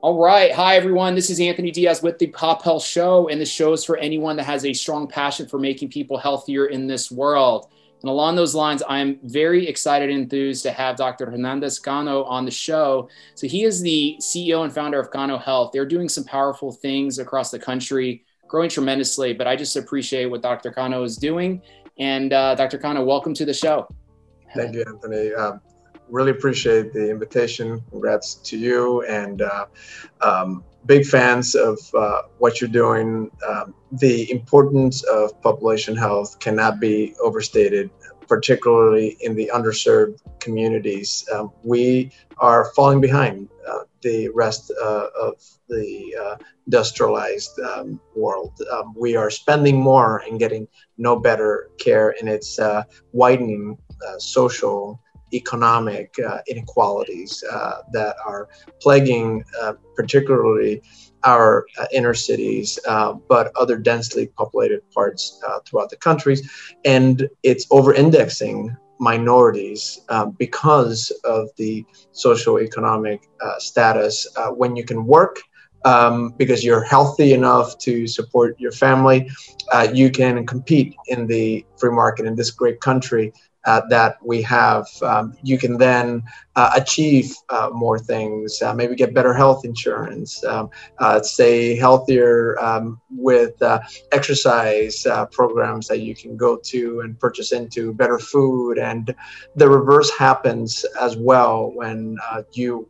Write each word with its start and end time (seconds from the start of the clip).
All 0.00 0.16
right. 0.16 0.52
Hi, 0.52 0.76
everyone. 0.76 1.16
This 1.16 1.28
is 1.28 1.40
Anthony 1.40 1.72
Diaz 1.72 2.04
with 2.04 2.20
the 2.20 2.28
Pop 2.28 2.62
Health 2.62 2.84
Show, 2.84 3.28
and 3.30 3.40
the 3.40 3.44
show 3.44 3.72
is 3.72 3.84
for 3.84 3.96
anyone 3.96 4.36
that 4.36 4.44
has 4.44 4.64
a 4.64 4.72
strong 4.72 5.08
passion 5.08 5.48
for 5.48 5.58
making 5.58 5.88
people 5.88 6.16
healthier 6.16 6.66
in 6.66 6.86
this 6.86 7.10
world. 7.10 7.68
And 8.02 8.08
along 8.08 8.36
those 8.36 8.54
lines, 8.54 8.80
I'm 8.88 9.18
very 9.24 9.66
excited 9.66 10.08
and 10.08 10.20
enthused 10.20 10.62
to 10.62 10.70
have 10.70 10.94
Dr. 10.94 11.28
Hernandez 11.28 11.80
Cano 11.80 12.22
on 12.24 12.44
the 12.44 12.50
show. 12.52 13.08
So, 13.34 13.48
he 13.48 13.64
is 13.64 13.80
the 13.80 14.16
CEO 14.20 14.62
and 14.62 14.72
founder 14.72 15.00
of 15.00 15.10
Cano 15.10 15.36
Health. 15.36 15.72
They're 15.72 15.84
doing 15.84 16.08
some 16.08 16.22
powerful 16.22 16.70
things 16.70 17.18
across 17.18 17.50
the 17.50 17.58
country, 17.58 18.24
growing 18.46 18.70
tremendously. 18.70 19.32
But 19.32 19.48
I 19.48 19.56
just 19.56 19.74
appreciate 19.74 20.26
what 20.26 20.42
Dr. 20.42 20.70
Cano 20.70 21.02
is 21.02 21.16
doing. 21.16 21.60
And 21.98 22.32
uh, 22.32 22.54
Dr. 22.54 22.78
Cano, 22.78 23.02
welcome 23.02 23.34
to 23.34 23.44
the 23.44 23.52
show. 23.52 23.88
Thank 24.54 24.76
you, 24.76 24.84
Anthony. 24.86 25.34
Um, 25.34 25.60
really 26.10 26.30
appreciate 26.30 26.92
the 26.92 27.10
invitation. 27.10 27.82
Congrats 27.90 28.34
to 28.34 28.58
you 28.58 29.02
and 29.02 29.42
uh, 29.42 29.66
um, 30.20 30.64
big 30.86 31.06
fans 31.06 31.54
of 31.54 31.78
uh, 31.94 32.22
what 32.38 32.60
you're 32.60 32.70
doing. 32.70 33.30
Um, 33.46 33.74
the 33.92 34.30
importance 34.30 35.02
of 35.04 35.40
population 35.42 35.96
health 35.96 36.38
cannot 36.38 36.80
be 36.80 37.14
overstated, 37.22 37.90
particularly 38.26 39.16
in 39.20 39.34
the 39.34 39.50
underserved 39.54 40.20
communities. 40.40 41.28
Um, 41.34 41.52
we 41.62 42.12
are 42.38 42.72
falling 42.76 43.00
behind 43.00 43.48
uh, 43.68 43.80
the 44.02 44.28
rest 44.30 44.72
uh, 44.82 45.06
of 45.20 45.34
the 45.68 46.16
uh, 46.20 46.36
industrialized 46.66 47.58
um, 47.60 48.00
world. 48.14 48.58
Um, 48.72 48.94
we 48.96 49.16
are 49.16 49.30
spending 49.30 49.76
more 49.80 50.22
and 50.26 50.38
getting 50.38 50.68
no 50.96 51.18
better 51.18 51.70
care, 51.78 52.14
and 52.18 52.28
it's 52.28 52.58
uh, 52.58 52.84
widening 53.12 53.76
social 54.18 55.00
economic 55.32 56.14
uh, 56.26 56.38
inequalities 56.48 57.44
uh, 57.50 57.82
that 57.92 58.16
are 58.26 58.48
plaguing 58.80 59.44
uh, 59.60 59.74
particularly 59.96 60.82
our 61.24 61.66
uh, 61.78 61.86
inner 61.92 62.14
cities, 62.14 62.78
uh, 62.86 63.12
but 63.12 63.52
other 63.56 63.76
densely 63.76 64.28
populated 64.28 64.80
parts 64.90 65.40
uh, 65.46 65.58
throughout 65.66 65.90
the 65.90 65.96
countries. 65.96 66.48
And 66.84 67.28
it's 67.42 67.66
over 67.70 67.92
indexing 67.92 68.76
minorities 69.00 70.00
because 70.38 71.12
of 71.24 71.48
the 71.56 71.84
socioeconomic 72.12 73.20
status. 73.58 74.26
when 74.56 74.74
you 74.74 74.84
can 74.84 75.06
work, 75.06 75.40
um, 75.84 76.30
because 76.36 76.64
you're 76.64 76.82
healthy 76.82 77.32
enough 77.32 77.78
to 77.78 78.08
support 78.08 78.58
your 78.58 78.72
family, 78.72 79.30
you 79.92 80.10
can 80.10 80.44
compete 80.46 80.96
in 81.06 81.28
the 81.28 81.64
free 81.78 81.92
market 81.92 82.26
in 82.26 82.34
this 82.34 82.50
great 82.50 82.80
country 82.80 83.32
uh, 83.68 83.82
that 83.90 84.16
we 84.24 84.40
have, 84.40 84.86
um, 85.02 85.36
you 85.42 85.58
can 85.58 85.76
then 85.76 86.22
uh, 86.56 86.70
achieve 86.74 87.36
uh, 87.50 87.68
more 87.70 87.98
things, 87.98 88.62
uh, 88.62 88.72
maybe 88.72 88.94
get 88.94 89.12
better 89.12 89.34
health 89.34 89.62
insurance, 89.62 90.42
um, 90.44 90.70
uh, 91.00 91.20
stay 91.20 91.76
healthier 91.76 92.58
um, 92.60 92.98
with 93.10 93.60
uh, 93.60 93.78
exercise 94.10 95.06
programs 95.32 95.86
that 95.86 96.00
you 96.00 96.14
can 96.14 96.34
go 96.34 96.56
to 96.56 97.00
and 97.00 97.20
purchase 97.20 97.52
into, 97.52 97.92
better 97.92 98.18
food. 98.18 98.78
And 98.78 99.14
the 99.54 99.68
reverse 99.68 100.10
happens 100.16 100.86
as 100.98 101.18
well 101.18 101.70
when 101.74 102.16
you 102.52 102.88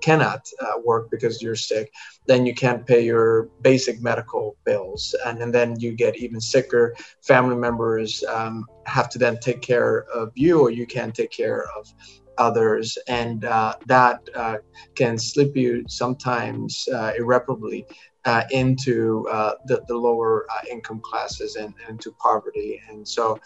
cannot 0.00 0.48
uh, 0.60 0.78
work 0.84 1.10
because 1.10 1.42
you're 1.42 1.56
sick, 1.56 1.92
then 2.26 2.46
you 2.46 2.54
can't 2.54 2.86
pay 2.86 3.04
your 3.04 3.48
basic 3.62 4.00
medical 4.00 4.56
bills. 4.64 5.14
And, 5.26 5.42
and 5.42 5.54
then 5.54 5.78
you 5.78 5.92
get 5.92 6.16
even 6.16 6.40
sicker. 6.40 6.94
Family 7.22 7.56
members 7.56 8.24
um, 8.24 8.66
have 8.86 9.08
to 9.10 9.18
then 9.18 9.38
take 9.38 9.60
care 9.62 10.04
of 10.14 10.32
you, 10.34 10.60
or 10.60 10.70
you 10.70 10.86
can't 10.86 11.14
take 11.14 11.30
care 11.30 11.64
of 11.76 11.92
others. 12.38 12.96
And 13.08 13.44
uh, 13.44 13.74
that 13.86 14.20
uh, 14.34 14.58
can 14.94 15.18
slip 15.18 15.56
you 15.56 15.84
sometimes 15.88 16.88
uh, 16.92 17.12
irreparably. 17.18 17.86
Uh, 18.24 18.44
into 18.50 19.26
uh, 19.30 19.54
the, 19.66 19.82
the 19.88 19.96
lower 19.96 20.46
income 20.70 21.00
classes 21.00 21.56
and, 21.56 21.72
and 21.86 21.92
into 21.92 22.12
poverty. 22.20 22.78
And 22.90 23.06
so 23.08 23.38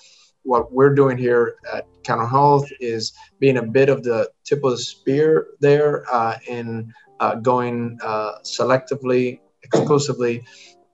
what 0.45 0.73
we're 0.73 0.95
doing 0.95 1.19
here 1.19 1.57
at 1.73 1.87
Cano 2.05 2.27
Health 2.27 2.69
is 2.81 3.13
being 3.39 3.59
a 3.59 3.63
bit 3.63 3.89
of 3.89 4.03
the 4.03 4.31
tip 4.45 4.65
of 4.65 4.73
the 4.73 4.79
spear 4.79 5.49
there 5.61 6.05
uh, 6.13 6.39
in 6.49 6.93
uh, 7.21 7.37
going 7.37 7.99
uh, 8.03 8.33
selectively, 8.43 9.41
exclusively 9.63 10.43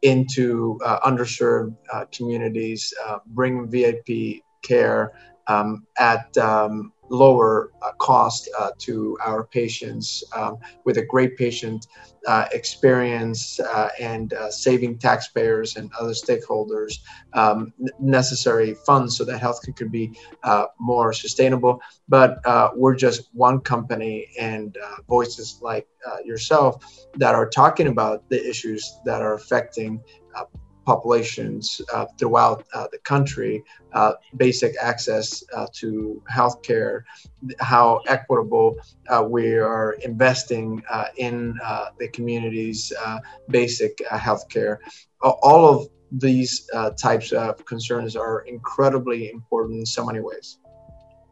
into 0.02 0.78
uh, 0.84 1.00
underserved 1.00 1.74
uh, 1.92 2.04
communities, 2.12 2.92
uh, 3.06 3.18
bringing 3.26 3.68
VIP 3.68 4.42
care 4.62 5.12
um, 5.46 5.86
at 5.98 6.36
um, 6.36 6.92
lower 7.10 7.72
uh, 7.82 7.92
cost 7.98 8.48
uh, 8.58 8.70
to 8.78 9.16
our 9.24 9.44
patients 9.44 10.22
um, 10.34 10.58
with 10.84 10.98
a 10.98 11.04
great 11.04 11.36
patient 11.36 11.86
uh, 12.26 12.46
experience 12.52 13.58
uh, 13.60 13.88
and 13.98 14.34
uh, 14.34 14.50
saving 14.50 14.98
taxpayers 14.98 15.76
and 15.76 15.90
other 15.98 16.12
stakeholders 16.12 16.94
um, 17.32 17.72
necessary 18.00 18.74
funds 18.86 19.16
so 19.16 19.24
that 19.24 19.40
healthcare 19.40 19.74
could 19.74 19.90
be 19.90 20.12
uh, 20.42 20.66
more 20.78 21.12
sustainable. 21.12 21.80
But 22.08 22.40
we're 22.74 22.96
just 22.96 23.28
one 23.32 23.60
company 23.60 24.28
and 24.38 24.76
voices 25.08 25.58
like 25.62 25.86
yourself 26.24 26.84
that 27.14 27.34
are 27.34 27.48
talking 27.48 27.86
about 27.86 28.28
the 28.28 28.48
issues 28.48 28.98
that 29.04 29.22
are 29.22 29.34
affecting 29.34 30.00
populations 30.88 31.82
uh, 31.92 32.06
throughout 32.18 32.64
uh, 32.72 32.86
the 32.92 32.98
country, 33.12 33.62
uh, 33.92 34.12
basic 34.36 34.72
access 34.80 35.44
uh, 35.54 35.66
to 35.80 36.22
healthcare, 36.38 37.02
how 37.60 38.00
equitable 38.06 38.74
uh, 39.10 39.22
we 39.28 39.44
are 39.58 39.92
investing 40.10 40.82
uh, 40.90 41.08
in 41.16 41.54
the 41.98 42.08
community's 42.08 42.92
basic 43.50 43.98
healthcare. 44.26 44.78
All 45.20 45.62
of 45.72 45.88
these 46.10 46.52
types 47.06 47.32
of 47.32 47.64
concerns 47.66 48.16
are 48.16 48.38
incredibly 48.54 49.30
important 49.30 49.80
in 49.80 49.86
so 49.86 50.02
many 50.06 50.20
ways. 50.20 50.58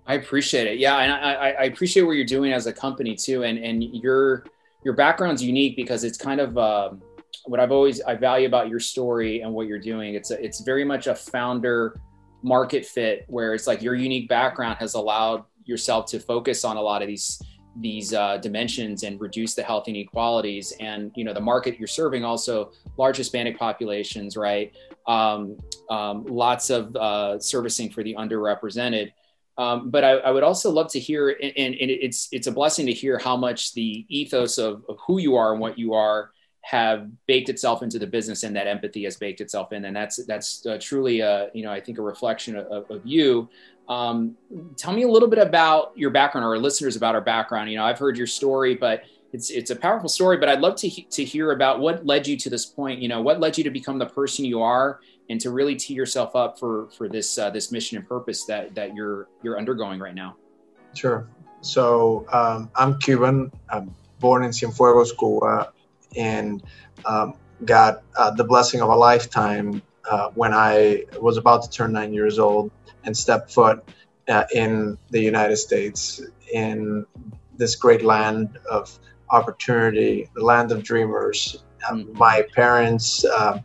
I 0.06 0.14
appreciate 0.14 0.66
it. 0.72 0.78
Yeah, 0.78 0.98
and 0.98 1.10
I, 1.12 1.52
I 1.62 1.64
appreciate 1.72 2.04
what 2.04 2.16
you're 2.18 2.32
doing 2.38 2.52
as 2.52 2.66
a 2.66 2.72
company 2.72 3.16
too, 3.26 3.38
and 3.42 3.56
and 3.68 3.82
your 4.04 4.44
your 4.84 4.94
background's 4.94 5.42
unique 5.42 5.74
because 5.82 6.04
it's 6.04 6.18
kind 6.28 6.40
of 6.46 6.56
um, 6.56 7.02
what 7.44 7.60
I've 7.60 7.72
always 7.72 8.00
I 8.00 8.14
value 8.14 8.46
about 8.46 8.68
your 8.68 8.80
story 8.80 9.42
and 9.42 9.52
what 9.52 9.66
you're 9.66 9.78
doing. 9.78 10.14
It's 10.14 10.30
a, 10.30 10.42
it's 10.42 10.60
very 10.60 10.84
much 10.84 11.06
a 11.06 11.14
founder 11.14 12.00
market 12.42 12.86
fit 12.86 13.24
where 13.28 13.54
it's 13.54 13.66
like 13.66 13.82
your 13.82 13.94
unique 13.94 14.28
background 14.28 14.78
has 14.78 14.94
allowed 14.94 15.44
yourself 15.64 16.06
to 16.06 16.20
focus 16.20 16.64
on 16.64 16.76
a 16.76 16.80
lot 16.80 17.02
of 17.02 17.08
these 17.08 17.42
these 17.80 18.14
uh, 18.14 18.38
dimensions 18.38 19.02
and 19.02 19.20
reduce 19.20 19.54
the 19.54 19.62
health 19.62 19.88
inequalities 19.88 20.72
and 20.80 21.12
you 21.14 21.24
know 21.24 21.34
the 21.34 21.40
market 21.40 21.78
you're 21.78 21.86
serving 21.86 22.24
also 22.24 22.72
large 22.96 23.16
hispanic 23.16 23.58
populations 23.58 24.36
right 24.36 24.74
um, 25.06 25.56
um, 25.90 26.24
lots 26.24 26.70
of 26.70 26.94
uh, 26.96 27.38
servicing 27.38 27.90
for 27.90 28.02
the 28.02 28.14
underrepresented 28.14 29.12
um, 29.58 29.90
but 29.90 30.04
I, 30.04 30.12
I, 30.12 30.30
would 30.32 30.42
also 30.42 30.70
love 30.70 30.90
to 30.92 31.00
hear 31.00 31.30
and, 31.30 31.52
and, 31.56 31.76
it's 31.78 32.28
it's 32.30 32.46
a 32.46 32.52
blessing 32.52 32.86
to 32.86 32.92
hear 32.92 33.18
how 33.18 33.36
much 33.36 33.72
the 33.74 34.04
ethos 34.08 34.58
of, 34.58 34.84
of 34.88 34.98
who 35.06 35.18
you 35.18 35.36
are 35.36 35.52
and 35.52 35.60
what 35.60 35.78
you 35.78 35.94
are 35.94 36.30
have 36.66 37.08
baked 37.26 37.48
itself 37.48 37.84
into 37.84 37.96
the 37.96 38.06
business 38.08 38.42
and 38.42 38.56
that 38.56 38.66
empathy 38.66 39.04
has 39.04 39.16
baked 39.16 39.40
itself 39.40 39.72
in. 39.72 39.84
And 39.84 39.94
that's 39.94 40.16
that's 40.26 40.66
uh, 40.66 40.76
truly 40.80 41.20
a 41.20 41.48
you 41.54 41.62
know 41.62 41.70
i 41.70 41.80
think 41.80 41.98
a 41.98 42.02
reflection 42.02 42.56
of, 42.56 42.90
of 42.90 43.00
you. 43.04 43.48
Um, 43.88 44.36
tell 44.76 44.92
me 44.92 45.04
a 45.04 45.08
little 45.08 45.28
bit 45.28 45.38
about 45.38 45.92
your 45.96 46.10
background 46.10 46.44
or 46.44 46.48
our 46.48 46.58
listeners 46.58 46.96
about 46.96 47.14
our 47.14 47.20
background. 47.20 47.70
You 47.70 47.76
know 47.76 47.84
i've 47.84 48.00
heard 48.00 48.18
your 48.18 48.26
story 48.26 48.74
but 48.74 49.04
it's 49.32 49.50
it's 49.50 49.70
a 49.70 49.76
powerful 49.76 50.08
story 50.08 50.38
but 50.38 50.48
i'd 50.48 50.60
love 50.60 50.74
to 50.76 50.90
to 50.90 51.24
hear 51.24 51.52
about 51.52 51.78
what 51.78 52.04
led 52.04 52.26
you 52.26 52.36
to 52.36 52.50
this 52.50 52.66
point. 52.66 53.00
You 53.00 53.08
know 53.08 53.22
what 53.22 53.38
led 53.38 53.56
you 53.56 53.62
to 53.62 53.70
become 53.70 53.98
the 54.00 54.06
person 54.06 54.44
you 54.44 54.60
are 54.60 54.98
and 55.30 55.40
to 55.42 55.50
really 55.50 55.76
tee 55.76 55.94
yourself 55.94 56.34
up 56.34 56.58
for 56.58 56.88
for 56.90 57.08
this 57.08 57.38
uh, 57.38 57.48
this 57.50 57.70
mission 57.70 57.96
and 57.96 58.08
purpose 58.08 58.44
that 58.46 58.74
that 58.74 58.92
you're 58.92 59.28
you're 59.44 59.56
undergoing 59.56 60.00
right 60.00 60.16
now. 60.16 60.34
Sure. 60.94 61.28
So 61.60 62.26
um, 62.32 62.70
i'm 62.74 62.98
cuban. 62.98 63.52
I'm 63.70 63.94
born 64.18 64.42
in 64.42 64.50
cienfuegos 64.50 65.16
cuba 65.16 65.72
and 66.16 66.62
um, 67.04 67.34
got 67.64 68.02
uh, 68.16 68.30
the 68.30 68.44
blessing 68.44 68.80
of 68.80 68.88
a 68.88 68.94
lifetime 68.94 69.82
uh, 70.10 70.30
when 70.34 70.52
I 70.52 71.04
was 71.20 71.36
about 71.36 71.62
to 71.62 71.70
turn 71.70 71.92
nine 71.92 72.12
years 72.12 72.38
old 72.38 72.70
and 73.04 73.16
step 73.16 73.50
foot 73.50 73.84
uh, 74.28 74.44
in 74.54 74.98
the 75.10 75.20
United 75.20 75.56
States, 75.56 76.20
in 76.52 77.06
this 77.56 77.76
great 77.76 78.04
land 78.04 78.58
of 78.70 78.98
opportunity, 79.30 80.28
the 80.34 80.44
land 80.44 80.72
of 80.72 80.82
dreamers. 80.82 81.62
Um, 81.88 82.04
mm-hmm. 82.04 82.18
my 82.18 82.46
parents, 82.54 83.24
um, 83.24 83.62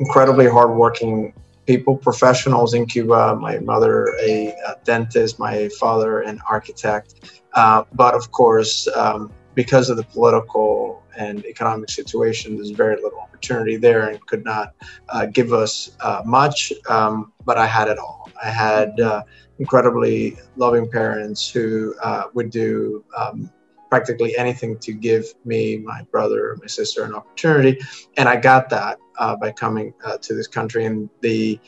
incredibly 0.00 0.48
hardworking 0.48 1.34
people, 1.66 1.96
professionals 1.96 2.74
in 2.74 2.86
Cuba. 2.86 3.36
My 3.36 3.58
mother, 3.58 4.08
a, 4.22 4.48
a 4.66 4.76
dentist, 4.84 5.38
my 5.38 5.68
father, 5.78 6.20
an 6.20 6.40
architect. 6.48 7.42
Uh, 7.54 7.84
but 7.92 8.14
of 8.14 8.30
course, 8.32 8.88
um, 8.96 9.32
because 9.54 9.90
of 9.90 9.96
the 9.96 10.04
political 10.04 11.02
and 11.18 11.44
economic 11.44 11.90
situation, 11.90 12.56
there's 12.56 12.70
very 12.70 12.96
little 12.96 13.20
opportunity 13.20 13.76
there 13.76 14.08
and 14.08 14.24
could 14.26 14.44
not 14.44 14.74
uh, 15.10 15.26
give 15.26 15.52
us 15.52 15.96
uh, 16.00 16.22
much. 16.24 16.72
Um, 16.88 17.32
but 17.44 17.58
I 17.58 17.66
had 17.66 17.88
it 17.88 17.98
all. 17.98 18.30
I 18.42 18.50
had 18.50 18.98
uh, 19.00 19.22
incredibly 19.58 20.36
loving 20.56 20.90
parents 20.90 21.50
who 21.50 21.94
uh, 22.02 22.24
would 22.34 22.50
do 22.50 23.04
um, 23.16 23.50
practically 23.90 24.36
anything 24.36 24.78
to 24.78 24.92
give 24.92 25.24
me, 25.44 25.78
my 25.78 26.02
brother, 26.12 26.56
my 26.60 26.66
sister 26.66 27.04
an 27.04 27.14
opportunity. 27.14 27.78
And 28.16 28.28
I 28.28 28.36
got 28.36 28.68
that 28.70 28.98
uh, 29.18 29.36
by 29.36 29.50
coming 29.52 29.94
uh, 30.04 30.18
to 30.18 30.34
this 30.34 30.46
country. 30.46 30.84
And 30.84 31.08
the 31.20 31.58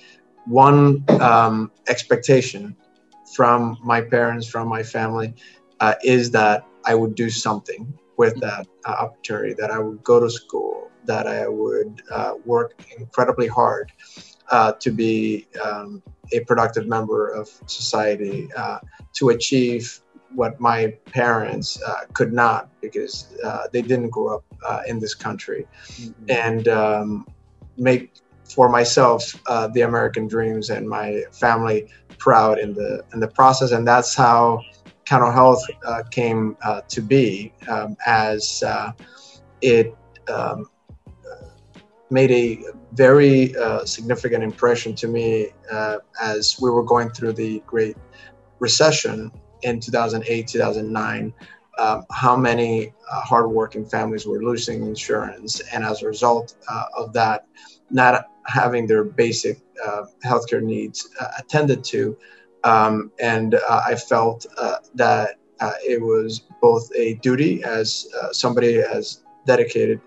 one 0.46 1.05
um, 1.20 1.73
expectation 1.88 2.76
from 3.35 3.79
my 3.82 4.00
parents, 4.00 4.46
from 4.46 4.69
my 4.69 4.82
family, 4.82 5.35
uh, 5.81 5.94
is 6.05 6.31
that 6.32 6.67
I 6.85 6.94
would 6.94 7.14
do 7.14 7.31
something 7.31 7.93
with 8.22 8.34
that 8.46 8.64
uh, 8.87 9.05
opportunity, 9.05 9.52
that 9.61 9.70
I 9.76 9.78
would 9.84 10.02
go 10.12 10.17
to 10.25 10.31
school, 10.31 10.90
that 11.12 11.26
I 11.26 11.49
would 11.49 11.93
uh, 12.19 12.34
work 12.44 12.70
incredibly 12.99 13.49
hard 13.58 13.87
uh, 14.56 14.72
to 14.84 14.90
be 15.02 15.46
um, 15.67 16.02
a 16.37 16.40
productive 16.50 16.87
member 16.87 17.22
of 17.40 17.46
society, 17.67 18.49
to 19.19 19.25
achieve 19.37 19.84
what 20.34 20.61
my 20.61 20.94
parents 21.06 21.82
uh, 21.82 22.05
could 22.12 22.32
not 22.32 22.69
because 22.81 23.37
uh, 23.44 23.67
they 23.72 23.82
didn't 23.82 24.11
grow 24.11 24.37
up 24.37 24.44
uh, 24.67 24.82
in 24.87 24.99
this 24.99 25.14
country 25.14 25.67
mm-hmm. 25.93 26.12
and 26.28 26.69
um, 26.69 27.26
make 27.76 28.12
for 28.44 28.69
myself 28.69 29.40
uh, 29.46 29.67
the 29.69 29.82
American 29.82 30.26
dreams 30.26 30.70
and 30.70 30.88
my 30.88 31.22
family 31.32 31.88
proud 32.19 32.58
in 32.58 32.75
the 32.75 33.02
in 33.12 33.20
the 33.20 33.28
process 33.28 33.70
and 33.72 33.87
that's 33.87 34.14
how 34.14 34.61
Cano 35.10 35.32
Health 35.32 35.64
uh, 35.84 36.04
came 36.10 36.56
uh, 36.62 36.82
to 36.88 37.02
be 37.02 37.52
um, 37.68 37.96
as 38.06 38.62
it 39.60 39.92
um, 40.28 40.70
made 42.10 42.30
a 42.30 42.62
very 42.92 43.54
significant 43.84 44.44
impression 44.44 44.94
to 44.94 45.08
me 45.08 45.48
as 46.22 46.56
we 46.62 46.70
were 46.70 46.84
going 46.84 47.10
through 47.10 47.32
the 47.32 47.60
Great 47.66 47.96
Recession 48.60 49.32
in 49.62 49.80
2008, 49.80 50.46
2009, 50.46 51.34
um, 51.78 52.04
how 52.10 52.36
many 52.36 52.92
uh, 53.10 53.20
hardworking 53.22 53.84
families 53.86 54.26
were 54.26 54.42
losing 54.42 54.82
insurance, 54.82 55.60
and 55.72 55.84
as 55.84 56.02
a 56.02 56.06
result 56.06 56.54
uh, 56.68 56.84
of 56.96 57.12
that, 57.14 57.46
not 57.90 58.26
having 58.46 58.86
their 58.86 59.04
basic 59.04 59.60
uh, 59.84 60.02
healthcare 60.24 60.62
needs 60.62 61.08
uh, 61.20 61.28
attended 61.38 61.82
to. 61.84 62.16
Um, 62.64 63.10
and 63.20 63.54
uh, 63.54 63.82
I 63.86 63.94
felt 63.94 64.46
uh, 64.58 64.76
that 64.94 65.36
it 65.84 66.00
was 66.00 66.42
both 66.60 66.88
a 66.96 67.14
duty 67.14 67.62
as 67.64 68.06
somebody 68.32 68.78
as 68.78 69.22
dedicated 69.46 70.00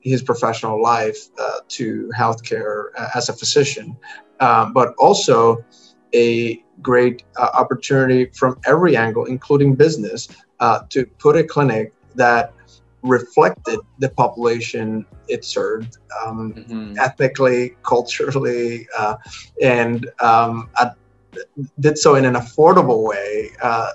his 0.00 0.22
professional 0.22 0.80
life 0.80 1.28
to 1.68 2.10
healthcare 2.16 2.86
as 3.14 3.28
a 3.28 3.32
physician, 3.32 3.96
but 4.38 4.94
also 4.98 5.64
a 6.14 6.62
great 6.80 7.24
uh, 7.36 7.48
opportunity 7.54 8.26
from 8.34 8.58
every 8.66 8.96
angle, 8.96 9.24
including 9.24 9.74
business, 9.74 10.28
uh, 10.60 10.80
to 10.90 11.06
put 11.18 11.36
a 11.36 11.44
clinic 11.44 11.92
that 12.14 12.52
reflected 13.02 13.80
the 13.98 14.08
population 14.10 15.04
it 15.28 15.44
served 15.44 15.98
um, 16.24 16.52
mm-hmm. 16.52 16.94
ethnically, 16.98 17.74
culturally, 17.82 18.86
uh, 18.96 19.16
and 19.62 20.10
um, 20.20 20.68
did 21.80 21.98
so 21.98 22.14
in 22.14 22.24
an 22.24 22.34
affordable 22.34 23.02
way. 23.02 23.50
Uh, 23.62 23.92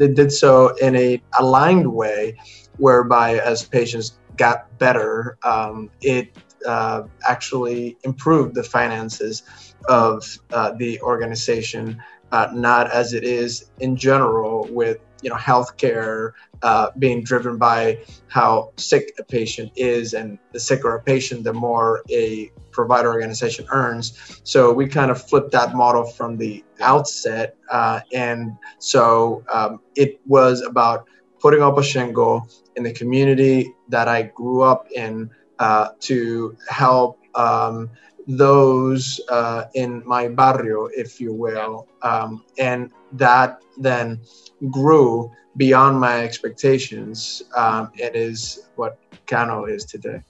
it 0.00 0.16
did 0.16 0.32
so 0.32 0.74
in 0.76 0.96
a 0.96 1.22
aligned 1.38 1.92
way, 1.92 2.36
whereby 2.78 3.38
as 3.38 3.64
patients 3.64 4.18
got 4.36 4.78
better, 4.78 5.38
um, 5.42 5.90
it 6.00 6.36
uh, 6.66 7.02
actually 7.28 7.96
improved 8.02 8.54
the 8.54 8.62
finances 8.62 9.74
of 9.88 10.38
uh, 10.52 10.72
the 10.72 11.00
organization, 11.00 12.02
uh, 12.32 12.48
not 12.52 12.90
as 12.90 13.12
it 13.12 13.24
is 13.24 13.70
in 13.80 13.96
general 13.96 14.66
with 14.70 14.98
you 15.22 15.30
know 15.30 15.36
healthcare 15.36 16.32
uh, 16.62 16.88
being 16.98 17.22
driven 17.22 17.56
by 17.56 18.02
how 18.28 18.72
sick 18.76 19.12
a 19.18 19.24
patient 19.24 19.72
is, 19.76 20.14
and 20.14 20.38
the 20.52 20.60
sicker 20.60 20.94
a 20.94 21.02
patient, 21.02 21.44
the 21.44 21.52
more 21.52 22.02
a 22.10 22.50
provider 22.70 23.12
organization 23.12 23.66
earns. 23.70 24.40
So 24.44 24.72
we 24.72 24.86
kind 24.86 25.10
of 25.10 25.20
flipped 25.28 25.52
that 25.52 25.74
model 25.74 26.04
from 26.04 26.36
the 26.36 26.64
outset, 26.80 27.56
uh, 27.70 28.00
and 28.12 28.56
so 28.78 29.44
um, 29.52 29.80
it 29.96 30.20
was 30.26 30.62
about 30.62 31.08
putting 31.40 31.62
up 31.62 31.78
a 31.78 31.82
shingle 31.82 32.46
in 32.76 32.82
the 32.82 32.92
community 32.92 33.74
that 33.88 34.08
I 34.08 34.22
grew 34.22 34.62
up 34.62 34.90
in 34.92 35.30
uh, 35.58 35.88
to 36.00 36.56
help 36.68 37.18
um, 37.34 37.90
those 38.26 39.20
uh, 39.28 39.64
in 39.74 40.02
my 40.06 40.28
barrio, 40.28 40.86
if 40.86 41.20
you 41.20 41.32
will. 41.32 41.86
Um, 42.02 42.44
and 42.58 42.90
that 43.12 43.62
then 43.78 44.20
grew 44.70 45.30
beyond 45.56 45.98
my 45.98 46.22
expectations. 46.22 47.42
Um, 47.56 47.90
it 47.94 48.14
is 48.14 48.68
what 48.76 48.98
Cano 49.26 49.64
is 49.64 49.84
today. 49.84 50.22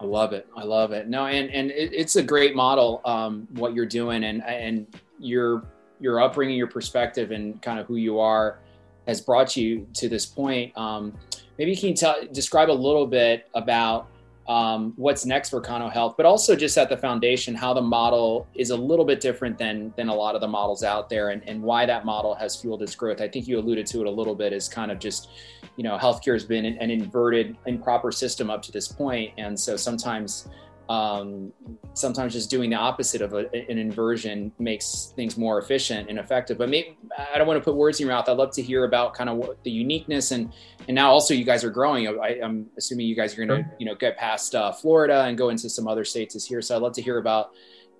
I 0.00 0.04
love 0.04 0.32
it. 0.32 0.48
I 0.56 0.64
love 0.64 0.90
it. 0.90 1.08
No, 1.08 1.26
and 1.26 1.48
and 1.50 1.70
it, 1.70 1.92
it's 1.92 2.16
a 2.16 2.22
great 2.22 2.56
model. 2.56 3.00
Um, 3.04 3.46
what 3.52 3.72
you're 3.72 3.86
doing, 3.86 4.24
and 4.24 4.42
and 4.42 4.86
your 5.20 5.64
your 6.00 6.20
upbringing, 6.20 6.56
your 6.56 6.66
perspective, 6.66 7.30
and 7.30 7.62
kind 7.62 7.78
of 7.78 7.86
who 7.86 7.94
you 7.94 8.18
are, 8.18 8.58
has 9.06 9.20
brought 9.20 9.56
you 9.56 9.86
to 9.94 10.08
this 10.08 10.26
point. 10.26 10.76
Um, 10.76 11.16
maybe 11.56 11.70
you 11.70 11.76
can 11.76 11.94
tell, 11.94 12.16
describe 12.32 12.68
a 12.68 12.72
little 12.72 13.06
bit 13.06 13.48
about 13.54 14.08
um, 14.48 14.92
what's 14.96 15.24
next 15.24 15.50
for 15.50 15.60
Cano 15.60 15.88
Health, 15.88 16.14
but 16.16 16.26
also 16.26 16.56
just 16.56 16.76
at 16.76 16.88
the 16.88 16.96
foundation, 16.96 17.54
how 17.54 17.72
the 17.72 17.82
model 17.82 18.48
is 18.54 18.70
a 18.70 18.76
little 18.76 19.04
bit 19.04 19.20
different 19.20 19.56
than 19.58 19.92
than 19.96 20.08
a 20.08 20.14
lot 20.14 20.34
of 20.34 20.40
the 20.40 20.48
models 20.48 20.82
out 20.82 21.08
there, 21.08 21.30
and, 21.30 21.46
and 21.48 21.62
why 21.62 21.86
that 21.86 22.04
model 22.04 22.34
has 22.34 22.56
fueled 22.56 22.82
its 22.82 22.94
growth. 22.94 23.20
I 23.20 23.28
think 23.28 23.46
you 23.46 23.58
alluded 23.58 23.86
to 23.86 24.00
it 24.00 24.06
a 24.06 24.10
little 24.10 24.34
bit 24.34 24.52
as 24.52 24.68
kind 24.68 24.90
of 24.90 24.98
just, 24.98 25.30
you 25.76 25.84
know, 25.84 25.96
healthcare 25.96 26.32
has 26.32 26.44
been 26.44 26.64
an 26.64 26.90
inverted, 26.90 27.56
improper 27.66 28.10
system 28.10 28.50
up 28.50 28.62
to 28.62 28.72
this 28.72 28.88
point, 28.88 29.32
and 29.38 29.58
so 29.58 29.76
sometimes 29.76 30.48
um, 30.92 31.54
sometimes 31.94 32.34
just 32.34 32.50
doing 32.50 32.68
the 32.68 32.76
opposite 32.76 33.22
of 33.22 33.32
a, 33.32 33.48
an 33.54 33.78
inversion 33.78 34.52
makes 34.58 35.14
things 35.16 35.38
more 35.38 35.58
efficient 35.58 36.10
and 36.10 36.18
effective. 36.18 36.58
But 36.58 36.68
maybe 36.68 36.98
I 37.32 37.38
don't 37.38 37.46
want 37.46 37.58
to 37.58 37.64
put 37.64 37.76
words 37.76 37.98
in 37.98 38.06
your 38.06 38.14
mouth. 38.14 38.28
I'd 38.28 38.36
love 38.36 38.50
to 38.52 38.62
hear 38.62 38.84
about 38.84 39.14
kind 39.14 39.30
of 39.30 39.38
what 39.38 39.64
the 39.64 39.70
uniqueness 39.70 40.32
and 40.32 40.52
and 40.88 40.94
now 40.94 41.10
also 41.10 41.32
you 41.32 41.44
guys 41.44 41.64
are 41.64 41.70
growing. 41.70 42.06
I, 42.06 42.40
am 42.42 42.66
assuming 42.76 43.06
you 43.06 43.16
guys 43.16 43.32
are 43.38 43.46
going 43.46 43.64
to 43.64 43.70
you 43.78 43.86
know 43.86 43.94
get 43.94 44.18
past 44.18 44.54
uh, 44.54 44.70
Florida 44.70 45.22
and 45.22 45.38
go 45.38 45.48
into 45.48 45.70
some 45.70 45.88
other 45.88 46.04
states 46.04 46.34
this 46.34 46.50
year. 46.50 46.60
So 46.60 46.76
I'd 46.76 46.82
love 46.82 46.92
to 46.94 47.02
hear 47.02 47.16
about 47.16 47.52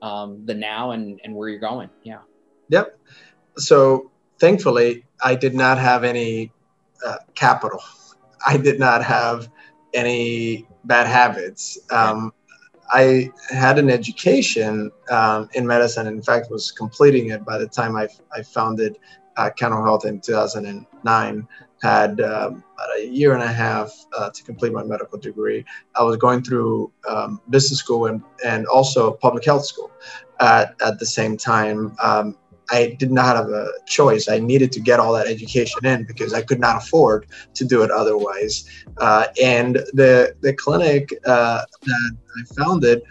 um, 0.03 0.45
the 0.45 0.55
now 0.55 0.91
and 0.91 1.19
and 1.25 1.35
where 1.35 1.49
you're 1.49 1.61
going. 1.61 1.88
Yeah. 2.03 2.19
Yep. 2.69 2.99
So 3.56 4.11
thankfully, 4.38 5.06
I 5.25 5.35
did 5.35 5.55
not 5.55 5.79
have 5.79 6.05
any 6.05 6.53
uh, 7.06 7.17
capital. 7.35 7.81
I 8.47 8.59
did 8.59 8.79
not 8.79 9.03
have 9.03 9.49
any 9.95 10.66
bad 10.85 11.07
habits. 11.07 11.78
Um, 11.90 12.35
I 12.92 13.30
had 13.49 13.78
an 13.78 13.88
education 13.88 14.92
um, 15.11 15.49
in 15.54 15.66
medicine. 15.66 16.06
In 16.06 16.22
fact, 16.22 16.50
was 16.50 16.70
completing 16.70 17.30
it 17.30 17.44
by 17.44 17.56
the 17.58 17.66
time 17.66 17.96
I, 17.96 18.06
I 18.34 18.42
founded 18.42 18.99
uh, 19.37 19.50
Health 19.58 20.04
in 20.04 20.20
2009. 20.20 21.49
Had 21.82 22.20
um, 22.20 22.62
about 22.75 22.99
a 22.99 23.06
year 23.06 23.34
and 23.34 23.42
a 23.42 23.52
half 23.52 23.92
uh, 24.16 24.30
to 24.30 24.44
complete 24.44 24.72
my 24.72 24.84
medical 24.84 25.18
degree. 25.18 25.64
I 25.96 26.04
was 26.04 26.16
going 26.16 26.42
through 26.42 26.92
um, 27.08 27.40
business 27.50 27.80
school 27.80 28.06
and, 28.06 28.22
and 28.44 28.66
also 28.66 29.12
public 29.12 29.44
health 29.44 29.64
school 29.64 29.90
at, 30.38 30.76
at 30.84 31.00
the 31.00 31.06
same 31.06 31.37
time. 31.37 31.96
Um, 32.00 32.37
I 32.71 32.97
did 32.99 33.11
not 33.11 33.37
have 33.37 33.49
a 33.49 33.69
choice. 33.87 34.28
I 34.28 34.38
needed 34.38 34.73
to 34.73 34.81
get 34.81 35.00
all 35.00 35.12
that 35.14 35.26
education 35.26 35.85
in 35.85 36.04
because 36.04 36.33
I 36.33 36.42
could 36.42 36.61
not 36.61 36.76
afford 36.76 37.26
to 37.54 37.64
do 37.64 37.83
it 37.83 37.90
otherwise. 37.90 38.64
Uh, 38.99 39.26
and 39.42 39.76
the 39.92 40.35
the 40.40 40.54
clinic 40.54 41.09
uh, 41.26 41.62
that 41.83 42.16
I 42.37 42.54
founded, 42.54 43.02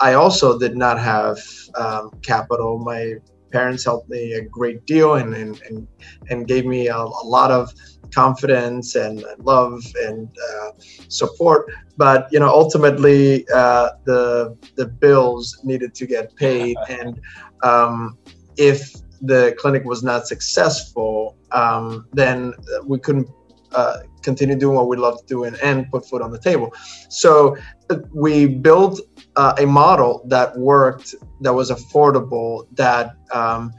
I 0.00 0.14
also 0.14 0.58
did 0.58 0.76
not 0.76 0.98
have 0.98 1.38
um, 1.76 2.10
capital. 2.22 2.78
My 2.78 3.14
parents 3.52 3.84
helped 3.84 4.08
me 4.08 4.32
a 4.34 4.42
great 4.42 4.84
deal 4.86 5.14
and 5.14 5.34
and 5.34 5.60
and, 5.62 5.86
and 6.30 6.48
gave 6.48 6.66
me 6.66 6.88
a, 6.88 6.96
a 6.96 7.26
lot 7.36 7.50
of 7.50 7.72
confidence 8.12 8.94
and 8.94 9.24
love 9.38 9.82
and 10.06 10.28
uh, 10.50 10.70
support 11.08 11.70
but 11.96 12.28
you 12.30 12.38
know 12.38 12.48
ultimately 12.48 13.46
uh, 13.54 13.88
the 14.04 14.56
the 14.76 14.86
bills 14.86 15.60
needed 15.64 15.94
to 15.94 16.06
get 16.06 16.34
paid 16.36 16.76
and 16.88 17.20
um, 17.62 18.16
if 18.56 18.94
the 19.22 19.54
clinic 19.58 19.84
was 19.84 20.02
not 20.02 20.26
successful, 20.26 21.36
um, 21.52 22.06
then 22.12 22.52
we 22.84 22.98
couldn't 22.98 23.28
uh, 23.72 23.98
continue 24.22 24.56
doing 24.56 24.76
what 24.76 24.88
we 24.88 24.96
love 24.96 25.18
to 25.20 25.26
do 25.26 25.44
and, 25.44 25.56
and 25.62 25.90
put 25.90 26.08
food 26.08 26.22
on 26.22 26.30
the 26.30 26.38
table. 26.38 26.72
So 27.08 27.56
uh, 27.90 27.98
we 28.14 28.46
built 28.46 29.00
uh, 29.36 29.54
a 29.58 29.66
model 29.66 30.24
that 30.28 30.56
worked, 30.56 31.14
that 31.40 31.52
was 31.52 31.70
affordable, 31.70 32.66
that 32.76 33.16
um, 33.32 33.72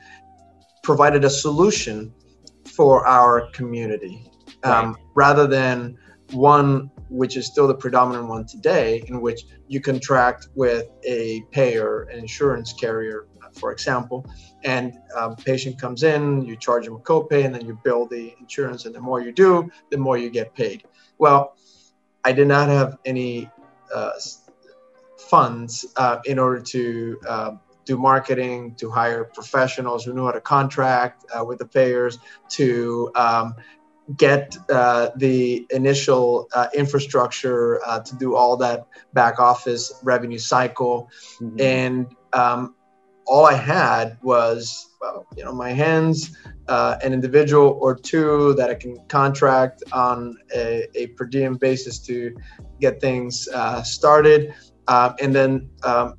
provided 0.84 1.24
a 1.26 1.30
solution 1.30 2.14
for 2.66 3.08
our 3.08 3.50
community 3.52 4.30
um, 4.64 4.94
right. 4.94 4.96
rather 5.16 5.48
than 5.48 5.98
one 6.32 6.92
which 7.10 7.38
is 7.38 7.46
still 7.46 7.68
the 7.68 7.76
predominant 7.76 8.28
one 8.28 8.46
today, 8.46 9.04
in 9.08 9.22
which 9.22 9.46
you 9.68 9.80
contract 9.80 10.50
with 10.56 10.88
a 11.06 11.42
payer, 11.52 12.04
an 12.04 12.20
insurance 12.20 12.74
carrier, 12.74 13.28
for 13.58 13.72
example, 13.72 14.26
and 14.64 15.00
um, 15.18 15.36
patient 15.36 15.80
comes 15.80 16.04
in, 16.04 16.44
you 16.44 16.56
charge 16.56 16.86
them 16.86 16.96
a 16.96 17.00
copay, 17.00 17.46
and 17.46 17.54
then 17.54 17.66
you 17.66 17.80
bill 17.84 18.06
the 18.06 18.34
insurance, 18.40 18.86
and 18.86 18.94
the 18.94 19.02
more 19.02 19.22
you 19.22 19.32
do, 19.32 19.70
the 19.92 19.98
more 19.98 20.18
you 20.18 20.30
get 20.30 20.54
paid. 20.54 20.84
Well, 21.18 21.56
I 22.24 22.32
did 22.32 22.48
not 22.48 22.70
have 22.70 22.98
any 23.06 23.50
uh, 23.94 24.12
funds 25.18 25.86
uh, 25.96 26.18
in 26.26 26.40
order 26.40 26.62
to 26.62 27.20
uh, 27.28 27.52
do 27.86 27.98
marketing, 27.98 28.76
to 28.76 28.92
hire 28.92 29.24
professionals 29.24 30.04
who 30.04 30.14
knew 30.14 30.26
how 30.26 30.32
to 30.32 30.42
contract 30.42 31.26
uh, 31.34 31.44
with 31.44 31.60
the 31.60 31.66
payers, 31.66 32.20
to 32.50 33.12
um, 33.16 33.56
get 34.16 34.58
uh, 34.70 35.10
the 35.18 35.66
initial 35.72 36.48
uh, 36.54 36.68
infrastructure 36.74 37.82
uh, 37.86 38.00
to 38.00 38.16
do 38.16 38.36
all 38.36 38.56
that 38.58 38.88
back 39.14 39.40
office 39.40 39.94
revenue 40.04 40.38
cycle. 40.38 41.10
Mm-hmm. 41.42 41.62
And 41.62 42.16
um, 42.34 42.76
all 43.28 43.46
I 43.46 43.54
had 43.54 44.18
was, 44.22 44.96
well, 45.02 45.28
you 45.36 45.44
know, 45.44 45.54
my 45.54 45.72
hands, 45.72 46.38
uh, 46.68 46.98
an 47.04 47.14
individual 47.14 47.78
or 47.82 47.96
two 47.96 48.54
that 48.56 48.70
I 48.70 48.76
can 48.76 48.98
contract 49.08 49.84
on 49.92 50.38
a, 50.56 50.88
a 50.96 51.08
per 51.08 51.26
diem 51.26 51.56
basis 51.56 52.00
to 52.08 52.36
get 52.80 53.02
things 53.02 53.48
uh, 53.54 53.84
started. 53.84 54.54
Uh, 54.88 55.14
and 55.22 55.36
then 55.36 55.70
um, 55.84 56.16